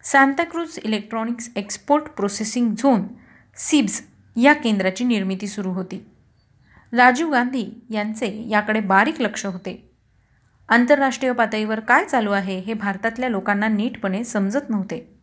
[0.03, 3.03] Santacruz electronics export processing zone
[3.55, 4.01] SEEPZ
[4.35, 6.05] या केंद्राची निर्मिती सुरू होती.
[6.93, 9.88] राजीव गांधी यांचे याकडे बारीक लक्ष होते.
[10.69, 15.13] आंतरराष्ट्रीय पातळीवर काय चालू आहे हे भारतातल्या लोकांना नीटपणे समजत नव्हते.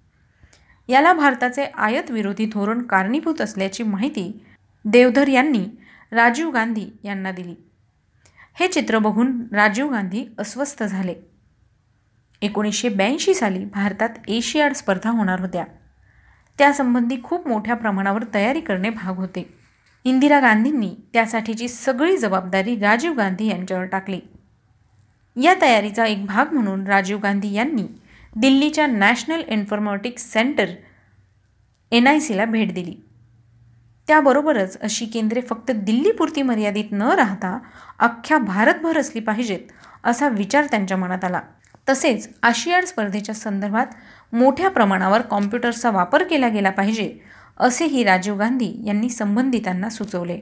[0.88, 4.44] याला भारताचे आयत विरोधी धोरण कारणीभूत असल्याची माहिती
[4.84, 5.66] देवधर यांनी
[6.12, 7.54] राजीव गांधी यांना दिली.
[8.54, 11.14] हे चित्र बघून राजीव गांधी अस्वस्थ झाले.
[12.42, 15.64] एकोणीसशे ब्याऐंशी साली भारतात एशियाड स्पर्धा होणार होत्या.
[16.58, 19.54] त्यासंबंधी खूप मोठ्या प्रमाणावर तयारी करणे भाग होते.
[20.04, 24.20] इंदिरा गांधींनी त्यासाठीची सगळी जबाबदारी राजीव गांधी यांच्यावर टाकली.
[25.42, 27.84] या तयारीचा एक भाग म्हणून राजीव गांधी यांनी
[28.36, 30.66] दिल्लीच्या national informatics centre
[31.92, 32.94] N I सीला भेट दिली.
[34.08, 37.58] त्याबरोबरच अशी केंद्रे फक्त दिल्लीपुरती मर्यादित न राहता
[37.98, 39.72] अख्ख्या भारतभर असली पाहिजेत
[40.04, 41.40] असा विचार त्यांच्या मनात आला.
[41.88, 43.86] तसेच आशियाड स्पर्धेच्या संदर्भात
[44.32, 47.18] मोठ्या प्रमाणावर कॉम्प्युटर्सचा वापर केला गेला पाहिजे
[47.56, 50.40] असेही राजीव गांधी यांनी संबंधितांना सुचवले.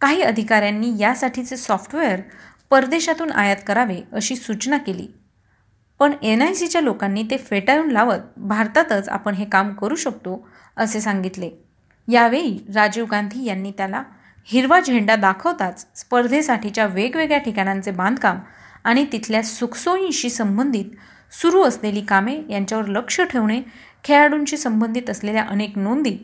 [0.00, 2.20] काही अधिकाऱ्यांनी यासाठीचे सॉफ्टवेअर
[2.72, 5.06] परदेशातून आयात करावे अशी सूचना केली.
[6.00, 10.44] पण एन आय सीच्या लोकांनी ते फेटाळून लावत भारतातच आपण हे काम करू शकतो
[10.76, 11.50] असे सांगितले.
[12.08, 14.02] यावेळी राजीव गांधी यांनी त्याला
[14.48, 18.38] हिरवा झेंडा दाखवताच स्पर्धेसाठीच्या वेगवेगळ्या ठिकाणांचे बांधकाम
[18.84, 20.96] आणि तिथल्या सुखसोयींशी संबंधित
[21.32, 23.60] सुरू असलेली कामे यांच्यावर लक्ष ठेवणे
[24.04, 26.16] खेळाडूंशी संबंधित असलेल्या अनेक नोंदी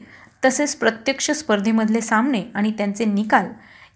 [0.44, 3.46] तसेच प्रत्यक्ष स्पर्धेमधले सामने आणि त्यांचे निकाल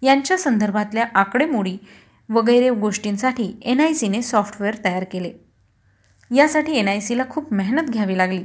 [0.03, 1.77] यांच्या संदर्भातल्या आकडेमोडी
[2.33, 5.33] वगैरे गोष्टींसाठी एन आय सीने सॉफ्टवेअर तयार केले.
[6.31, 8.45] यासाठी एन आय सीला खूप मेहनत घ्यावी लागली.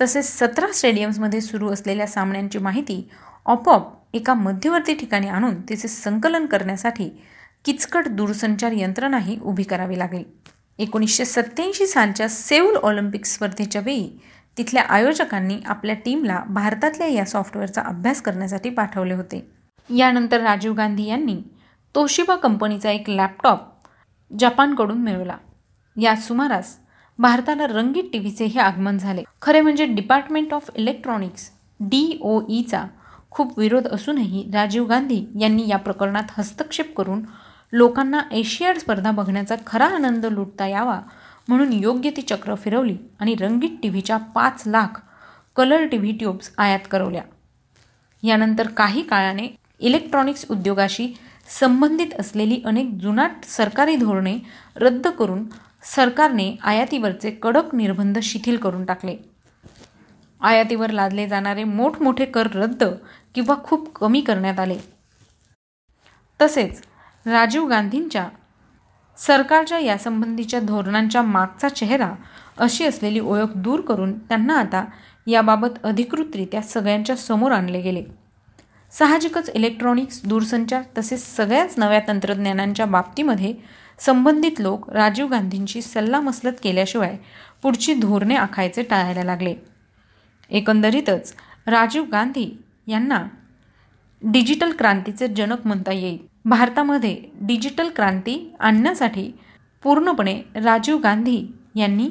[0.00, 3.08] तसेच सतरा स्टेडियम्समध्ये सुरू असलेल्या सामन्यांची माहिती
[3.46, 7.08] आपोआप एका मध्यवर्ती ठिकाणी आणून तिचे संकलन करण्यासाठी
[7.64, 10.22] किचकट दूरसंचार यंत्रणाही उभी करावी लागली.
[10.78, 14.08] एकोणीसशे सत्त्याऐंशी सालच्या सेऊल ऑलिम्पिक स्पर्धेच्या वेळी
[14.58, 19.46] तिथल्या आयोजकांनी आपल्या टीमला भारतातल्या या सॉफ्टवेअरचा अभ्यास करण्यासाठी पाठवले होते.
[19.90, 21.36] यानंतर राजीव गांधी यांनी
[21.94, 23.60] तोशिबा कंपनीचा एक लॅपटॉप
[24.30, 25.36] जपानकडून मिळवला
[25.96, 26.76] या सुमारास
[27.18, 29.22] भारताला रंगीत टी व्हीचेही आगमन झाले.
[29.42, 31.50] खरे म्हणजे department of electronics
[31.80, 32.84] D O Icha
[33.30, 37.22] खूप विरोध असूनही राजीव गांधी यांनी या प्रकरणात हस्तक्षेप करून
[37.72, 40.98] लोकांना एशियाड स्पर्धा बघण्याचा खरा आनंद लुटता यावा
[41.48, 45.00] म्हणून योग्य ती चक्र फिरवली आणि रंगीत टी व्हीच्या पाच lakh
[45.56, 47.22] colour T V tubes आयात करवल्या.
[48.22, 49.48] यानंतर काही काळाने
[49.80, 51.06] इलेक्ट्रॉनिक्स उद्योगाशी
[51.60, 54.38] संबंधित असलेली अनेक जुनाट सरकारी धोरणे
[54.76, 55.44] रद्द करून
[55.84, 59.16] सरकारने आयातीवरचे कडक निर्बंध शिथिल करून टाकले.
[60.40, 62.84] आयातीवर लादले जाणारे मोठमोठे कर रद्द
[63.34, 64.76] किंवा खूप कमी करण्यात आले.
[66.40, 66.82] तसेच
[67.26, 68.28] राजीव गांधींच्या
[69.18, 72.12] सरकारच्या यासंबंधीच्या धोरणांच्या मागचा चेहरा
[72.58, 74.84] अशी असलेली ओळख दूर करून त्यांना आता
[75.26, 78.21] याबाबत अधिकृतरित्या सगळ्यांच्या समोर आणले गेले.
[78.92, 83.54] साहजिकच इलेक्ट्रॉनिक्स दूरसंचार तसेच सगळ्याच नव्या तंत्रज्ञानांच्या बाबतीमध्ये
[83.98, 87.16] संबंधित लोक राजीव गांधींची सल्लामसलत केल्याशिवाय
[87.62, 89.54] पुढची धोरणे आखायचे टाळायला लागले.
[90.50, 91.32] एकंदरीतच
[91.66, 92.48] राजीव गांधी
[92.86, 93.22] यांना
[94.22, 96.18] डिजिटल क्रांतीचे जनक म्हणता येईल.
[96.44, 99.30] भारतामध्ये डिजिटल क्रांती आणण्यासाठी
[99.82, 101.44] पूर्णपणे राजीव गांधी
[101.76, 102.08] यांनी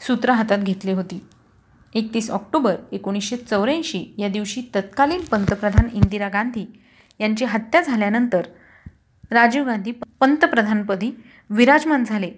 [0.00, 1.20] सूत्र हातात घेतली होती.
[1.94, 6.66] एकतीस ऑक्टोबर एकोणीसशे चौऱ्याऐंशी या दिवशी तत्कालीन पंतप्रधान इंदिरा गांधी
[7.20, 8.42] यांची हत्या झाल्यानंतर
[9.30, 11.10] राजीव गांधी पंतप्रधानपदी
[11.50, 12.30] विराजमान झाले.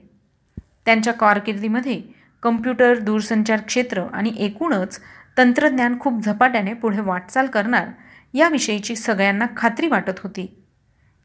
[0.84, 2.00] त्यांच्या कारकिर्दीमध्ये
[2.42, 5.00] कम्प्युटर दूरसंचार क्षेत्र आणि एकूणच
[5.38, 7.88] तंत्रज्ञान खूप झपाट्याने पुढे वाटचाल करणार
[8.34, 10.46] याविषयीची सगळ्यांना खात्री वाटत होती.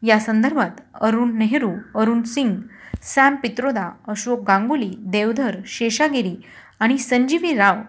[0.03, 2.55] या संदर्भात अरुण नेहरू अरुण सिंग
[3.03, 6.35] सॅम पित्रोदा अशोक गांगुली देवधर शेषागिरी
[6.79, 7.81] आणि संजीवी राव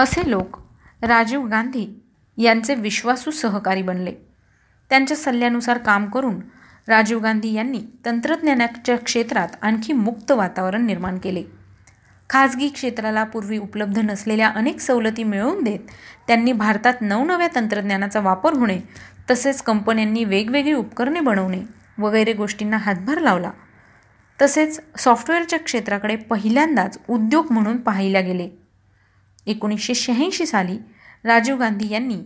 [0.00, 0.56] असे लोक
[1.02, 2.02] राजीव गांधी
[2.36, 4.12] यांचे विश्वासू सहकारी बनले.
[4.90, 6.40] त्यांच्या सल्ल्यानुसार काम करून
[6.88, 11.42] राजीव गांधी यांनी तंत्रज्ञानाच्या क्षेत्रात आणखी मुक्त वातावरण निर्माण केले.
[12.30, 15.78] खाजगी क्षेत्राला पूर्वी उपलब्ध नसलेल्या अनेक सवलती मिळवून देत
[16.26, 18.80] त्यांनी भारतात नवनव्या तंत्रज्ञानाचा वापर होणे
[19.30, 21.62] तसेच कंपन्यांनी वेगवेगळी उपकरणे बनवणे
[21.98, 23.50] वगैरे गोष्टींना हातभार लावला.
[24.42, 28.59] तसेच सॉफ्टवेअरच्या क्षेत्राकडे पहिल्यांदाच उद्योग म्हणून पाहिल्या गेले.
[29.46, 30.78] एकोणीसशे शहाऐंशी साली
[31.24, 32.18] राजीव गांधी यांनी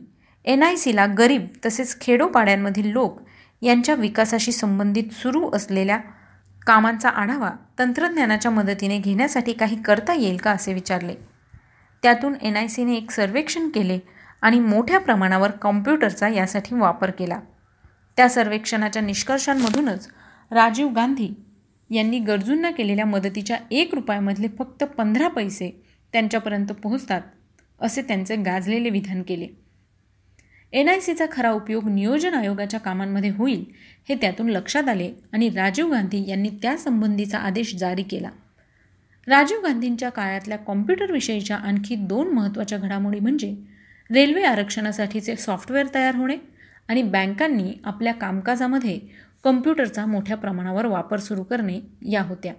[0.44, 3.20] एन आय सीला गरीब तसेच खेडोपाड्यांमधील लोक
[3.62, 5.98] यांच्या विकासाशी संबंधित सुरू असलेल्या
[6.66, 11.14] कामांचा आढावा तंत्रज्ञानाच्या मदतीने घेण्यासाठी काही करता येईल का असे विचारले.
[12.03, 13.98] त्यातून एन आय सीने एक सर्वेक्षण केले
[14.42, 17.40] आणि मोठ्या प्रमाणावर कॉम्प्युटरचा यासाठी वापर केला.
[18.16, 20.09] त्या सर्वेक्षणाच्या निष्कर्षांमधूनच
[20.50, 21.35] राजीव गांधी
[21.90, 25.84] यांनी गरजूंना केलेल्या मदतीच्या एक रुपयामधले फक्त पंधरा पैसे
[26.14, 27.20] त्यांच्यापर्यंत पोहोचतात
[27.81, 29.46] असे त्यांचे गाजलेले विधान केले.
[30.72, 33.64] एन आय सीचा खरा उपयोग नियोजन आयोगाच्या कामांमध्ये होईल
[34.09, 38.31] हे त्यातून लक्षात आले आणि राजीव गांधी यांनी त्यासंबंधीचा आदेश जारी केला.
[39.29, 43.55] राजीव गांधींच्या काळातल्या कॉम्प्युटरविषयीच्या आणखी दोन महत्त्वाच्या घडामोडी म्हणजे
[44.11, 46.37] रेल्वे आरक्षणासाठीचे सॉफ्टवेअर तयार होणे
[46.88, 48.98] आणि बँकांनी आपल्या कामकाजामध्ये
[49.44, 52.53] कम्प्युटरचा मोठ्या प्रमाणावर वापर सुरू करणे या होत्या.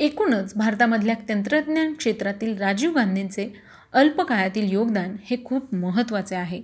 [0.00, 3.54] एकूणच भारतामधल्या तंत्रज्ञान क्षेत्रातील राजीव गांधींचे
[3.92, 6.62] अल्पकाळातील योगदान हे खूप महत्त्वाचे आहे.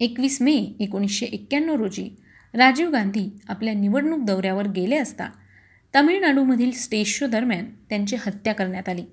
[0.00, 2.10] एकवीस मे एकोणीसशे एक्क्याण्णव रोजी
[2.54, 5.28] राजीव गांधी आपल्या निवडणूक दौऱ्यावर गेले असता
[5.94, 9.04] तामिळनाडूमधील स्टेज शो दरम्यान त्यांची हत्या करण्यात आली.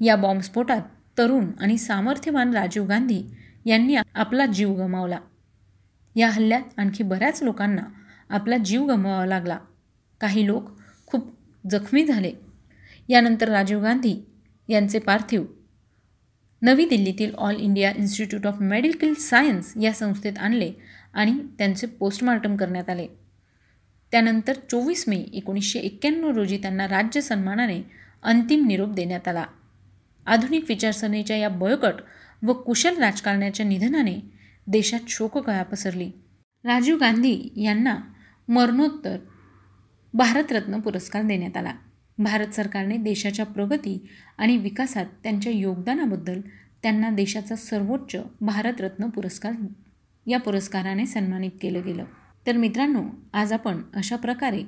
[0.00, 0.82] या बॉम्बस्फोटात
[1.18, 3.22] तरुण आणि सामर्थ्यवान राजीव गांधी
[3.64, 5.18] यांनी आपला जीव गमावला.
[6.16, 7.82] या हल्ल्यात आणखी बऱ्याच लोकांना
[8.28, 9.58] आपला जीव गमवावा लागला.
[10.20, 10.70] काही लोक
[11.06, 11.34] खूप
[11.70, 12.49] जखमी झाले.
[13.10, 14.26] यानंतर राजीव गांधी
[14.68, 15.44] यांचे पार्थिव.
[16.62, 20.72] नवी दिल्लीतील All India Institute of Medical Science या संस्थेत आणले
[21.14, 23.06] आणि त्यांचे पोस्टमॉर्टम करण्यात आले.
[24.12, 27.82] त्यानंतर चोवीस मे एकोणीसशे एक्क्याण्णव रोजी त्यांना राज्य सन्मानाने
[28.22, 29.44] अंतिम निरोप देण्यात आला.
[30.26, 31.94] आधुनिक विचारसरणीच्या या बळकट
[32.42, 34.16] व कुशल राजकारण्याच्या निधनाने
[34.66, 36.10] देशात शोककळा पसरली.
[36.64, 37.96] राजीव गांधी यांना
[38.48, 39.16] मरणोत्तर
[40.14, 41.74] भारतरत्न पुरस्कार देण्यात आला.
[42.20, 44.06] भारत सरकारने देशाच्या प्रगती
[44.38, 46.40] आणि विकासात त्यांच्या योगदानाबद्दल
[46.82, 49.52] त्यांना देशाचा सर्वोच्च भारतरत्न पुरस्कार
[50.26, 52.04] या पुरस्काराने सन्मानित केलं गेलं.
[52.46, 53.02] तर मित्रांनो
[53.32, 54.62] आज आपण अशा प्रकारे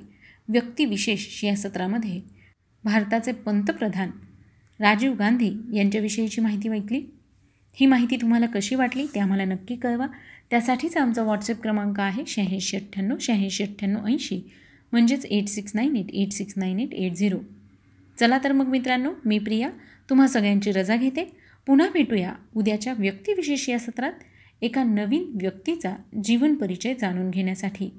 [0.49, 2.21] व्यक्तिविशेष या सत्रामध्ये
[2.83, 4.11] भारताचे पंतप्रधान
[4.79, 7.01] राजीव गांधी यांच्याविषयीची माहिती ऐकली.
[7.73, 10.07] ही माहिती तुम्हाला कशी वाटली ते आम्हाला नक्की कळवा.
[10.49, 14.41] त्यासाठीच आमचा व्हॉट्सअप क्रमांक आहे शहाऐंशी अठ्ठ्याण्णव शहाऐंशी अठ्ठ्याण्णव ऐंशी.
[14.93, 17.37] म्हणजेच eight six nine eight eight six nine eight eight zero
[18.19, 19.69] चला तर मग मित्रांनो मी प्रिया
[20.09, 21.23] तुम्हा सगळ्यांची रजा घेते.
[21.67, 24.11] पुन्हा भेटूया उद्याच्या व्यक्तिविशेष या सत्रात
[24.61, 27.89] एका नवीन व्यक्तीचा जीवन परिचय जाणून घेण्यासाठी.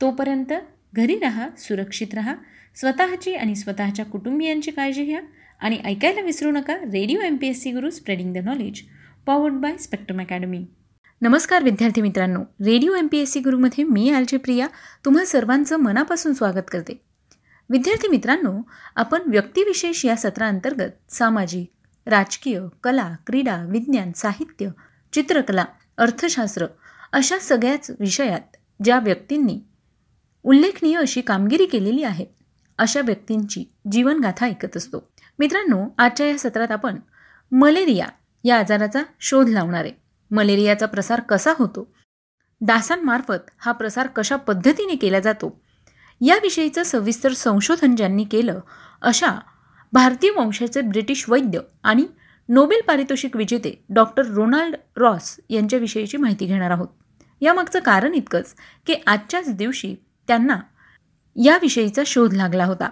[0.00, 0.52] तोपर्यंत
[0.94, 2.34] घरी राहा सुरक्षित राहा
[2.76, 5.20] स्वतःची आणि स्वतःच्या कुटुंबियांची काळजी घ्या
[5.60, 8.82] आणि ऐकायला विसरू नका radio M P S C Guru spreading the knowledge
[9.26, 10.64] powered by Spectrum Academy
[11.22, 12.40] नमस्कार विद्यार्थी मित्रांनो.
[12.40, 14.66] Radio M P S C गुरुमध्ये मी आलची प्रिया
[15.04, 17.00] तुम्हा सर्वांचं मनापासून स्वागत करते.
[17.70, 18.62] विद्यार्थी मित्रांनो
[18.96, 21.72] आपण व्यक्तिविशेष या सत्रांतर्गत सामाजिक
[22.06, 24.68] राजकीय कला क्रीडा विज्ञान साहित्य
[25.12, 25.64] चित्रकला
[25.98, 26.66] अर्थशास्त्र
[27.12, 29.60] अशा सगळ्याच विषयात ज्या व्यक्तींनी
[30.42, 32.26] उल्लेखनीय अशी कामगिरी केलेली आहे
[32.78, 35.12] अशा व्यक्तींची जीवनगाथा ऐकत असतो.
[35.38, 36.96] मित्रांनो आजच्या या सत्रात आपण
[37.52, 38.06] मलेरिया
[38.44, 40.01] या आजाराचा शोध लावणार आहे.
[40.32, 41.94] मलेरियाचा प्रसार कसा होतो?
[42.60, 45.60] डासांमार्फत हा प्रसार कशा पद्धतीने केला जातो?
[46.20, 48.60] याविषयीचं सविस्तर संशोधन ज्यांनी केलं
[49.02, 49.38] अशा
[49.92, 52.06] भारतीय वंशाचे ब्रिटिश वैद्य आणि
[52.48, 56.88] नोबेल पारितोषिक विजेते डॉक्टर रोनाल्ड रॉस यांच्याविषयीची माहिती घेणार आहोत.
[57.40, 58.54] यामागचं कारण इतकंच
[58.86, 59.94] की आजच्याच दिवशी
[60.28, 60.60] त्यांना
[61.36, 62.90] याविषयीचा शोध लागला होता.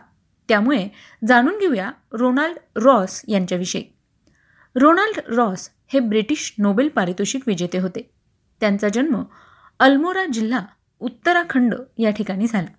[0.48, 0.88] त्यामुळे
[1.28, 3.84] जाणून घेऊया रोनाल्ड रॉस यांच्याविषयी.
[4.74, 8.10] रोनाल्ड रॉस हे ब्रिटिश नोबेल पारितोषिक विजेते होते.
[8.60, 9.22] त्यांचा जन्म
[9.80, 10.60] अल्मोरा जिल्हा
[11.00, 12.72] उत्तराखंड या ठिकाणी झाला.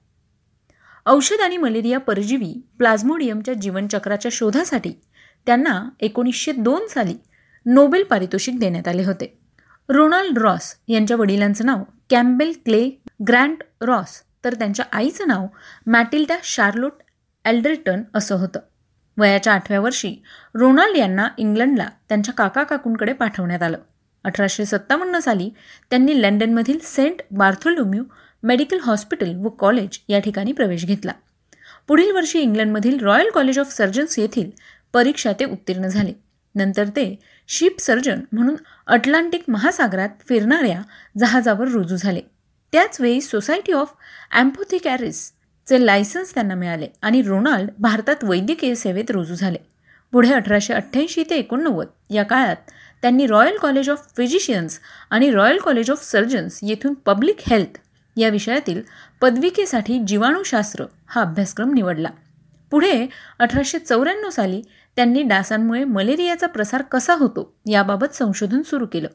[1.06, 4.92] औषध आणि मलेरिया परजीवी प्लाझ्मोडियमच्या जीवनचक्राच्या शोधासाठी
[5.46, 7.14] त्यांना एकोणीसशे दोन साली
[7.66, 9.38] नोबेल पारितोषिक देण्यात आले होते.
[9.90, 12.90] रोनाल्ड रॉस यांच्या वडिलांचं नाव कॅम्बेल क्ले
[13.28, 15.48] ग्रँड रॉस तर त्यांच्या आईचं नाव
[15.88, 16.92] मॅटिल्डा शार्लोट
[17.46, 18.60] एल्डरटन असं होतं.
[19.18, 20.16] वयाच्या आठव्या वर्षी
[20.56, 23.78] रोनाल्ड यांना इंग्लंडला त्यांच्या काका काकूंकडे पाठवण्यात आलं.
[24.24, 25.50] अठराशे सत्तावन्न साली
[25.90, 28.04] त्यांनी लंडनमधील सेंट बार्थोलोम्यू
[28.44, 31.12] मेडिकल हॉस्पिटल व कॉलेज या ठिकाणी प्रवेश घेतला.
[31.88, 34.50] पुढील वर्षी इंग्लंडमधील रॉयल कॉलेज ऑफ सर्जन्स येथील
[34.94, 36.14] परीक्षा ते उत्तीर्ण झाले.
[36.56, 38.56] नंतर ते शिप सर्जन म्हणून
[38.88, 40.82] अटलांटिक महासागरात फिरणाऱ्या
[41.18, 42.22] जहाजावर रुजू झाले.
[42.72, 43.94] त्याचवेळी सोसायटी ऑफ
[44.32, 45.32] अँपोथिकॅरिस
[45.68, 49.58] चे लायसन्स त्यांना मिळाले आणि रोनाल्ड भारतात वैद्यकीय सेवेत रुजू झाले.
[50.12, 52.72] पुढे अठराशे अठ्ठ्याऐंशी ते एकोणनव्वद या काळात
[53.02, 57.78] त्यांनी रॉयल कॉलेज ऑफ फिजिशियन्स आणि रॉयल कॉलेज ऑफ सर्जन्स येथून पब्लिक हेल्थ
[58.18, 58.82] या विषयातील
[59.22, 62.10] पदविकेसाठी जीवाणूशास्त्र हा अभ्यासक्रम निवडला.
[62.72, 63.08] पुढे
[63.40, 64.62] अठराशे चौऱ्याण्णव साली
[64.96, 69.08] त्यांनी डासांमुळे मलेरियाचा प्रसार कसा होतो याबाबत संशोधन सुरू केलं.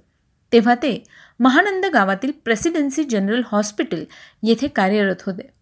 [0.52, 1.02] तेव्हा ते
[1.40, 4.04] महानंद गावातील प्रेसिडेन्सी जनरल हॉस्पिटल
[4.42, 5.55] येथे कार्यरत होते.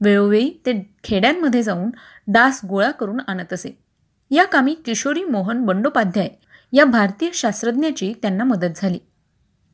[0.00, 1.90] वेळोवेळी ते खेड्यांमध्ये जाऊन
[2.28, 3.78] डास गोळा करून आणत असे.
[4.30, 6.28] या कामी किशोरी मोहन बंडोपाध्याय
[6.72, 8.98] या भारतीय शास्त्रज्ञाची त्यांना मदत झाली.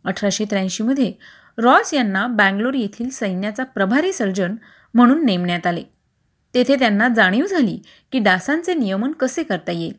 [0.05, 1.13] अठराशे त्र्याऐंशीमध्ये
[1.59, 4.55] रॉस यांना बँगलोर येथील सैन्याचा प्रभारी सर्जन
[4.95, 5.83] म्हणून नेमण्यात आले.
[6.55, 7.79] तेथे त्यांना जाणीव झाली
[8.13, 9.93] की डासांचे नियमन कसे करता येईल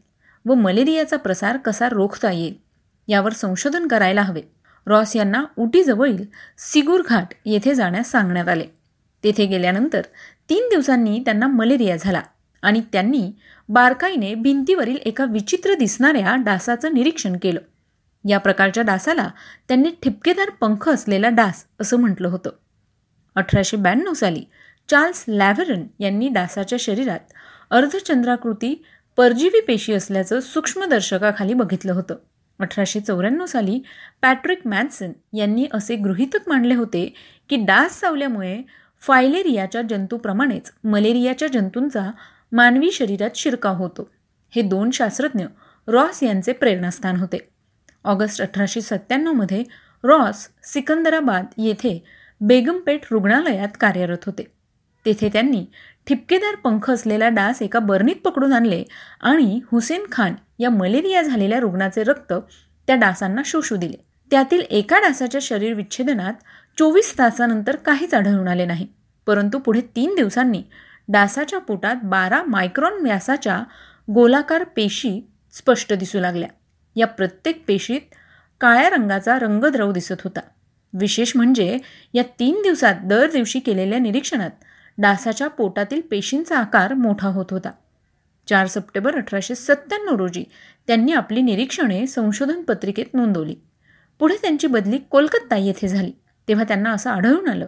[0.45, 2.53] व मलेरियाचा प्रसार कसा रोखता येईल
[3.07, 4.41] यावर संशोधन करायला हवे.
[4.87, 6.25] रॉस यांना उटीजवळील
[6.57, 8.65] सिगूर घाट येथे जाण्यास सांगण्यात आले.
[9.23, 10.01] तेथे गेल्यानंतर
[10.49, 12.21] तीन दिवसांनी त्यांना मलेरिया झाला
[12.61, 13.31] आणि त्यांनी
[13.69, 17.59] बारकाईने भिंतीवरील एका विचित्र दिसणाऱ्या डासाचं निरीक्षण केलं.
[18.29, 19.29] या प्रकारच्या डासाला
[19.67, 22.49] त्यांनी ठिपकेदार पंख असलेला डास असं म्हटलं होतं.
[23.35, 24.43] अठराशे ब्याण्णव साली
[24.89, 27.33] चार्ल्स लॅव्हरन यांनी डासाच्या शरीरात
[27.71, 28.83] अर्धचंद्राकृती
[29.17, 32.15] परजीवी पेशी असल्याचं सूक्ष्मदर्शकाखाली बघितलं होतं.
[32.59, 33.79] अठराशे चौऱ्याण्णव साली
[34.21, 37.13] पॅट्रिक मॅन्सन यांनी असे गृहितक मांडले होते
[37.49, 38.61] की डास चावल्यामुळे
[39.01, 42.11] फायलेरियाच्या जंतूप्रमाणेच मलेरियाच्या जंतूंचा
[42.51, 44.09] मानवी शरीरात शिरकाव होतो.
[44.55, 45.45] हे दोन शास्त्रज्ञ
[45.87, 47.49] रॉस यांचे प्रेरणास्थान होते.
[48.03, 49.63] ऑगस्ट अठराशे सत्त्याण्णवमध्ये
[50.03, 52.03] रॉस सिकंदराबाद येथे
[52.41, 54.43] बेगमपेठ रुग्णालयात कार्यरत होते.
[55.05, 55.65] तेथे त्यांनी
[56.07, 58.83] ठिपकेदार पंख असलेला डास एका बर्नीत पकडून आणले
[59.21, 62.33] आणि हुसेन खान या मलेरिया झालेल्या रुग्णाचे रक्त
[62.87, 64.05] त्या डासांना शोषू दिले.
[64.31, 66.33] त्यातील एका डासाच्या शरीर विच्छेदनात
[66.77, 68.87] चोवीस तासानंतर काहीच आढळून आले नाही.
[69.25, 70.63] परंतु पुढे तीन दिवसांनी
[71.07, 73.63] डासाच्या पोटात बारा मायक्रॉन व्यासाच्या
[74.13, 76.49] गोलाकार पेशी स्पष्ट दिसू लागल्या.
[76.95, 78.01] या प्रत्येक पेशीत
[78.61, 80.39] काळ्या रंगाचा रंगद्रव दिसत होता.
[80.93, 81.77] विशेष म्हणजे
[82.13, 84.49] या तीन दिवसात दर दिवशी केलेल्या निरीक्षणात
[84.97, 87.71] डासाच्या पोटातील पेशींचा आकार मोठा होत होता.
[88.47, 90.43] चार सप्टेंबर अठराशे सत्त्याण्णव रोजी
[90.87, 93.55] त्यांनी आपली निरीक्षणे संशोधन पत्रिकेत नोंदवली.
[94.19, 96.11] पुढे त्यांची बदली कोलकाता येथे झाली.
[96.51, 97.65] तेव्हा त्यांना असं आढळून आलं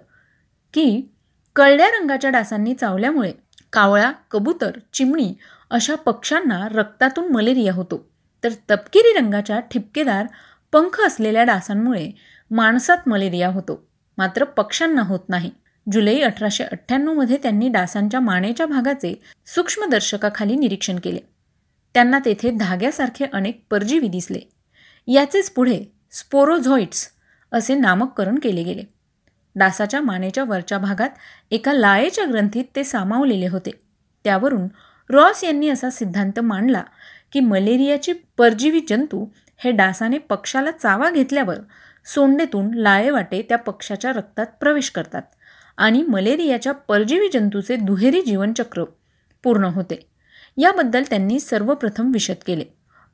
[0.74, 1.14] की
[1.56, 3.32] कळड्या रंगाच्या डासांनी चावल्यामुळे
[3.74, 5.34] कावळा कबूतर चिमणी
[5.70, 8.10] अशा पक्ष्यांना रक्तातून मलेरिया होतो.
[8.44, 10.26] तर तपकिरी रंगाच्या ठिपकेदार
[10.72, 12.12] पंख असलेल्या डासांमुळे
[12.52, 13.88] माणसात मलेरिया होतो.
[14.18, 15.52] मात्र पक्ष्यांना होत नाही.
[15.92, 21.20] जुलै अठराशे अठ्ठ्याण्णवमध्ये त्यांनी डासांच्या मानेच्या भागाचे सूक्ष्मदर्शकाखाली निरीक्षण केले.
[21.94, 24.40] त्यांना तेथे धाग्यासारखे अनेक परजीवी दिसले.
[25.08, 27.13] याचेच पुढे स्पोरोझॉइट्स
[27.54, 28.84] असे नामकरण केले गेले.
[29.56, 31.10] डासाच्या मानेच्या वरच्या भागात
[31.52, 33.72] एका लाळेच्या ग्रंथीत ते सामावलेले होते.
[34.24, 34.68] त्यावरून
[35.10, 36.84] रॉस यांनी असा सिद्धांत मांडला
[37.34, 39.26] की मलेरियाची परजीवी जंतू
[39.58, 41.56] हे डासाने पक्षाला चावा घेतल्यावर
[42.06, 45.22] सोंडेतून लाळेवाटे त्या पक्षाच्या रक्तात प्रवेश करतात
[45.78, 48.84] आणि मलेरियाच्या परजीवी जंतूचे दुहेरी जीवनचक्र
[49.44, 50.08] पूर्ण होते.
[50.58, 52.66] याबद्दल त्यांनी सर्वप्रथम विशद केले.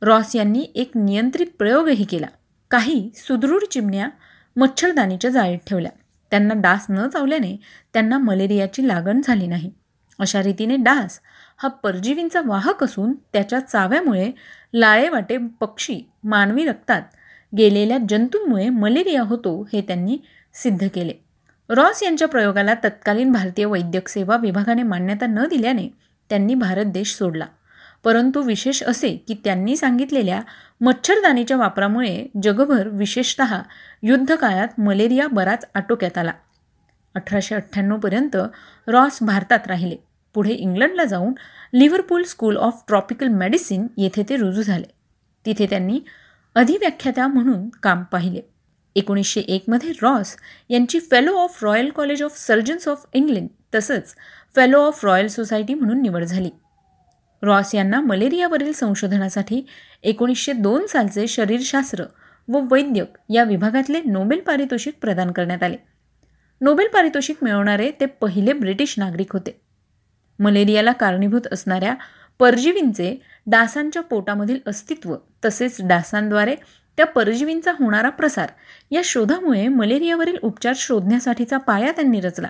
[0.02, 2.28] रॉस यांनी एक नियंत्रित प्रयोगही केला.
[2.72, 4.10] काही सुदृढ चिमण्या
[4.56, 5.92] मच्छरदाणीच्या जाळीत ठेवल्या.
[6.32, 7.58] त्यांना डास न चावल्याने
[7.94, 9.72] त्यांना मलेरियाची लागण झाली नाही.
[10.20, 11.20] अशा रीतीने डास
[11.58, 14.32] हा परजीवींचा वाहक असून त्याच्या चाव्यामुळे
[14.74, 17.02] लाळेवाटे पक्षी मानवी रक्तात
[17.58, 20.18] गेलेल्या जंतूंमुळे मलेरिया होतो हे त्यांनी
[20.54, 21.14] सिद्ध केले.
[21.70, 25.88] रॉस यांच्या प्रयोगाला तत्कालीन भारतीय वैद्यक सेवा विभागाने मान्यता न दिल्याने
[26.30, 27.46] त्यांनी भारत देश सोडला.
[28.04, 30.42] परंतु विशेष असे की त्यांनी सांगितलेल्या
[30.82, 33.42] मच्छरदानीच्या वापरामुळे जगभर विशेषत
[34.04, 36.32] युद्धकाळात मलेरिया बराच आटोक्यात आला.
[37.16, 38.38] अठराशे अठ्ठ्याण्णवपर्यंत
[38.88, 39.96] रॉस भारतात राहिले.
[40.34, 41.34] पुढे इंग्लंडला जाऊन
[41.74, 44.86] Liverpool School of Tropical Medicine येथे ते रुजू झाले.
[45.46, 46.00] तिथे त्यांनी
[46.56, 48.42] अधिव्याख्याता म्हणून काम पाहिले.
[48.96, 50.36] एकोणीसशे एकमध्ये रॉस
[50.70, 54.16] यांची fellow of Royal College of Surgeons of England तसंच
[54.56, 56.50] फेलो ऑफ रॉयल सोसायटी म्हणून निवड झाली.
[57.44, 59.66] रॉस यांना मलेरियावरील संशोधनासाठी
[60.04, 62.04] एकोणीसशे दोन सालचे शरीरशास्त्र
[62.48, 65.76] व वैद्यक या विभागातले नोबेल पारितोषिक प्रदान करण्यात आले.
[66.62, 69.62] नोबेल पारितोषिक मिळवणारे ते पहिले ब्रिटिश नागरिक होते.
[70.40, 71.96] मलेरियाला कारणीभूत असणाऱ्या
[72.40, 73.16] परजीवींचे
[73.48, 76.56] डासांच्या पोटामधील अस्तित्व तसेच डासांद्वारे
[76.98, 78.50] त्या परजीवींचा होणारा प्रसार
[78.92, 82.48] या शोधामुळे मलेरियावरील उपचार शोधण्यासाठीचा पाया त्यांनी रचला.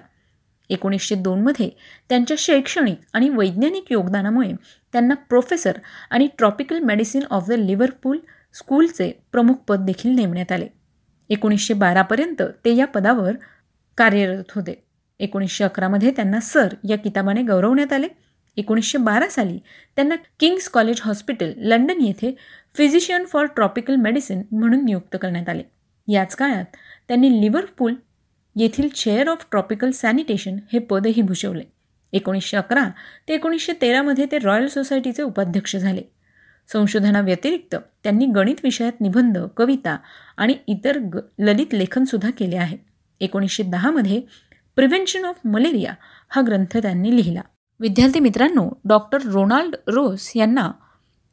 [0.70, 1.70] एकोणीसशे दोनमध्ये
[2.10, 4.52] त्यांच्या शैक्षणिक आणि वैज्ञानिक योगदानामुळे
[4.92, 5.78] त्यांना प्रोफेसर
[6.10, 8.18] आणि tropical medicine of the Liverpool
[8.54, 10.68] स्कूलचे प्रमुख पद देखील नेमण्यात आले.
[11.30, 13.32] एकोणीसशे बारापर्यंत ते या पदावर
[13.98, 14.84] कार्यरत होते.
[15.20, 18.08] एकोणीसशे अकरामध्ये त्यांना सर या किताबाने गौरवण्यात आले.
[18.58, 19.58] एकोणीसशे बारा साली
[19.96, 22.36] त्यांना किंग्स कॉलेज हॉस्पिटल लंडन येथे
[22.76, 25.64] फिजिशियन फॉर ट्रॉपिकल मेडिसिन म्हणून नियुक्त करण्यात आले.
[26.08, 26.66] याच काळात
[27.08, 27.94] त्यांनी लिव्हरपूल
[28.56, 31.64] येथील चेअर ऑफ ट्रॉपिकल सॅनिटेशन हे पदही भूषवले.
[32.14, 32.90] एकोणीसशे अकरा
[33.28, 36.02] ते एकोणीसशे तेरामध्ये ते रॉयल सोसायटीचे उपाध्यक्ष झाले.
[36.72, 39.98] संशोधनाव्यतिरिक्त त्यांनी गणित विषयात निबंध कविता
[40.38, 42.78] आणि इतर ग ललित लेखनसुद्धा केले आहे.
[43.20, 44.22] एकोणीसशे दहामध्ये
[44.76, 45.94] प्रिव्हेन्शन ऑफ मलेरिया
[46.30, 47.42] हा ग्रंथ त्यांनी लिहिला.
[47.80, 50.72] विद्यार्थी मित्रांनो डॉक्टर रोनाल्ड रोस यांना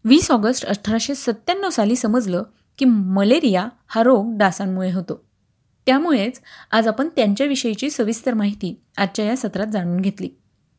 [0.04, 2.42] वीस ऑगस्ट अठराशे सत्त्याण्णव साली समजलं
[2.78, 5.25] की मलेरिया हा रोग डासांमुळे होतो.
[5.86, 10.28] त्यामुळेच आज आपण त्यांच्याविषयीची सविस्तर माहिती आजच्या या सत्रात जाणून घेतली.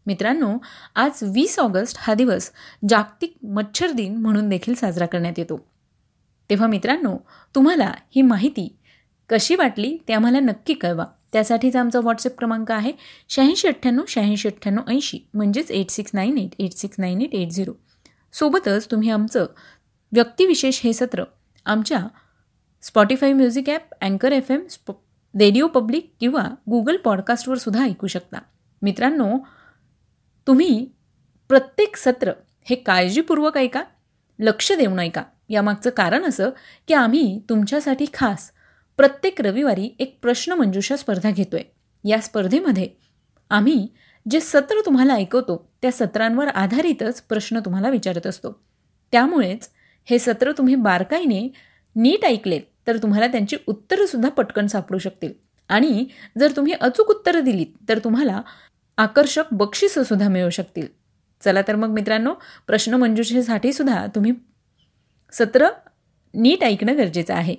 [0.06, 0.58] मित्रांनो
[0.96, 2.50] आज वीस ऑगस्ट हा दिवस
[2.90, 5.58] जागतिक मच्छर दिन म्हणून देखील साजरा करण्यात येतो.
[6.50, 7.18] तेव्हा मित्रांनो
[7.56, 8.68] तुम्हाला ही माहिती
[9.30, 11.06] कशी वाटली ते आम्हाला नक्की कळवा.
[11.34, 12.92] त्यासाठीचा आमचा व्हॉट्सअप क्रमांक आहे
[13.30, 17.50] शहाऐंशी अठ्ठ्याण्णव शहाऐंशी अठ्ठ्याण्णव ऐंशी म्हणजेच eight six nine eight eight six nine eight eight
[17.50, 17.74] zero.
[18.34, 19.46] सोबतच तुम्ही आमचं
[20.12, 21.24] व्यक्तिविशेष हे सत्र
[21.66, 22.00] आमच्या
[22.84, 24.92] स्पॉटीफाय म्युझिक ॲप अँकर एफ एम स्प
[25.40, 28.38] रेडिओ पब्लिक किंवा गुगल पॉडकास्टवर सुद्धा ऐकू शकता.
[28.82, 29.38] मित्रांनो
[30.48, 30.92] तुम्ही
[31.50, 32.32] प्रत्येक सत्र
[32.64, 33.84] हे काळजीपूर्वक ऐका
[34.40, 35.24] लक्ष देऊन ऐका.
[35.50, 36.50] यामागचं कारण असं
[36.88, 38.52] की आम्ही तुमच्यासाठी खास
[38.98, 41.66] प्रत्येक रविवारी एक प्रश्न मंजुषा स्पर्धा घेतो आहे
[42.10, 42.90] या स्पर्धेमध्ये
[43.50, 43.88] आम्ही
[44.30, 48.64] जे सत्र तुम्हाला ऐकवतो त्या सत्रांवर आधारितच प्रश्न तुम्हाला विचारत असतो.
[49.12, 49.70] त्यामुळेच
[50.06, 51.52] हे सत्र तुम्ही बारकाईने
[51.96, 52.62] नीट ऐकलेत.
[52.88, 55.34] तर तुम्हाला त्यांची उत्तरंसुद्धा पटकन सापडू शकतील.
[55.70, 56.06] आणि
[56.38, 58.42] जर तुम्ही अचूक उत्तरं दिलीत तर तुम्हाला
[58.98, 60.88] आकर्षक बक्षीसंसुद्धा मिळू शकतील.
[61.42, 62.34] चला तर मग मित्रांनो
[62.68, 64.32] प्रश्न सुद्धा तुम्ही
[65.32, 65.68] सत्र
[66.34, 67.56] नीट ऐकणं गरजेचं आहे.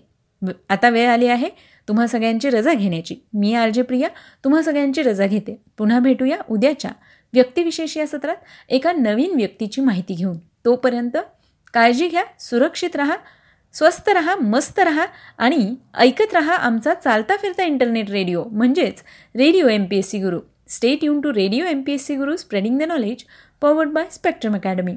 [0.69, 1.49] आता वेळ आली आहे
[1.89, 3.17] तुम्हा सगळ्यांची रजा घेण्याची.
[3.35, 4.09] मी आर जे प्रिया
[4.45, 5.63] तुम्हा सगळ्यांची रजा घेते.
[5.79, 6.91] पुन्हा भेटूया उद्याच्या
[7.33, 8.37] व्यक्तिविशेष या सत्रात
[8.69, 10.39] एका नवीन व्यक्तीची माहिती घेऊन.
[10.65, 11.17] तोपर्यंत
[11.75, 13.17] काळजी घ्या सुरक्षित राहा
[13.75, 15.05] स्वस्त रहा मस्त रहा
[15.39, 19.03] आणि ऐकत रहा आमचा चालता फिरता इंटरनेट रेडिओ म्हणजेच
[19.35, 22.37] radio M P S C Guru stay युन to radio M P S C Guru
[22.37, 23.25] spreading the knowledge
[23.63, 24.95] powered by Spectrum Academy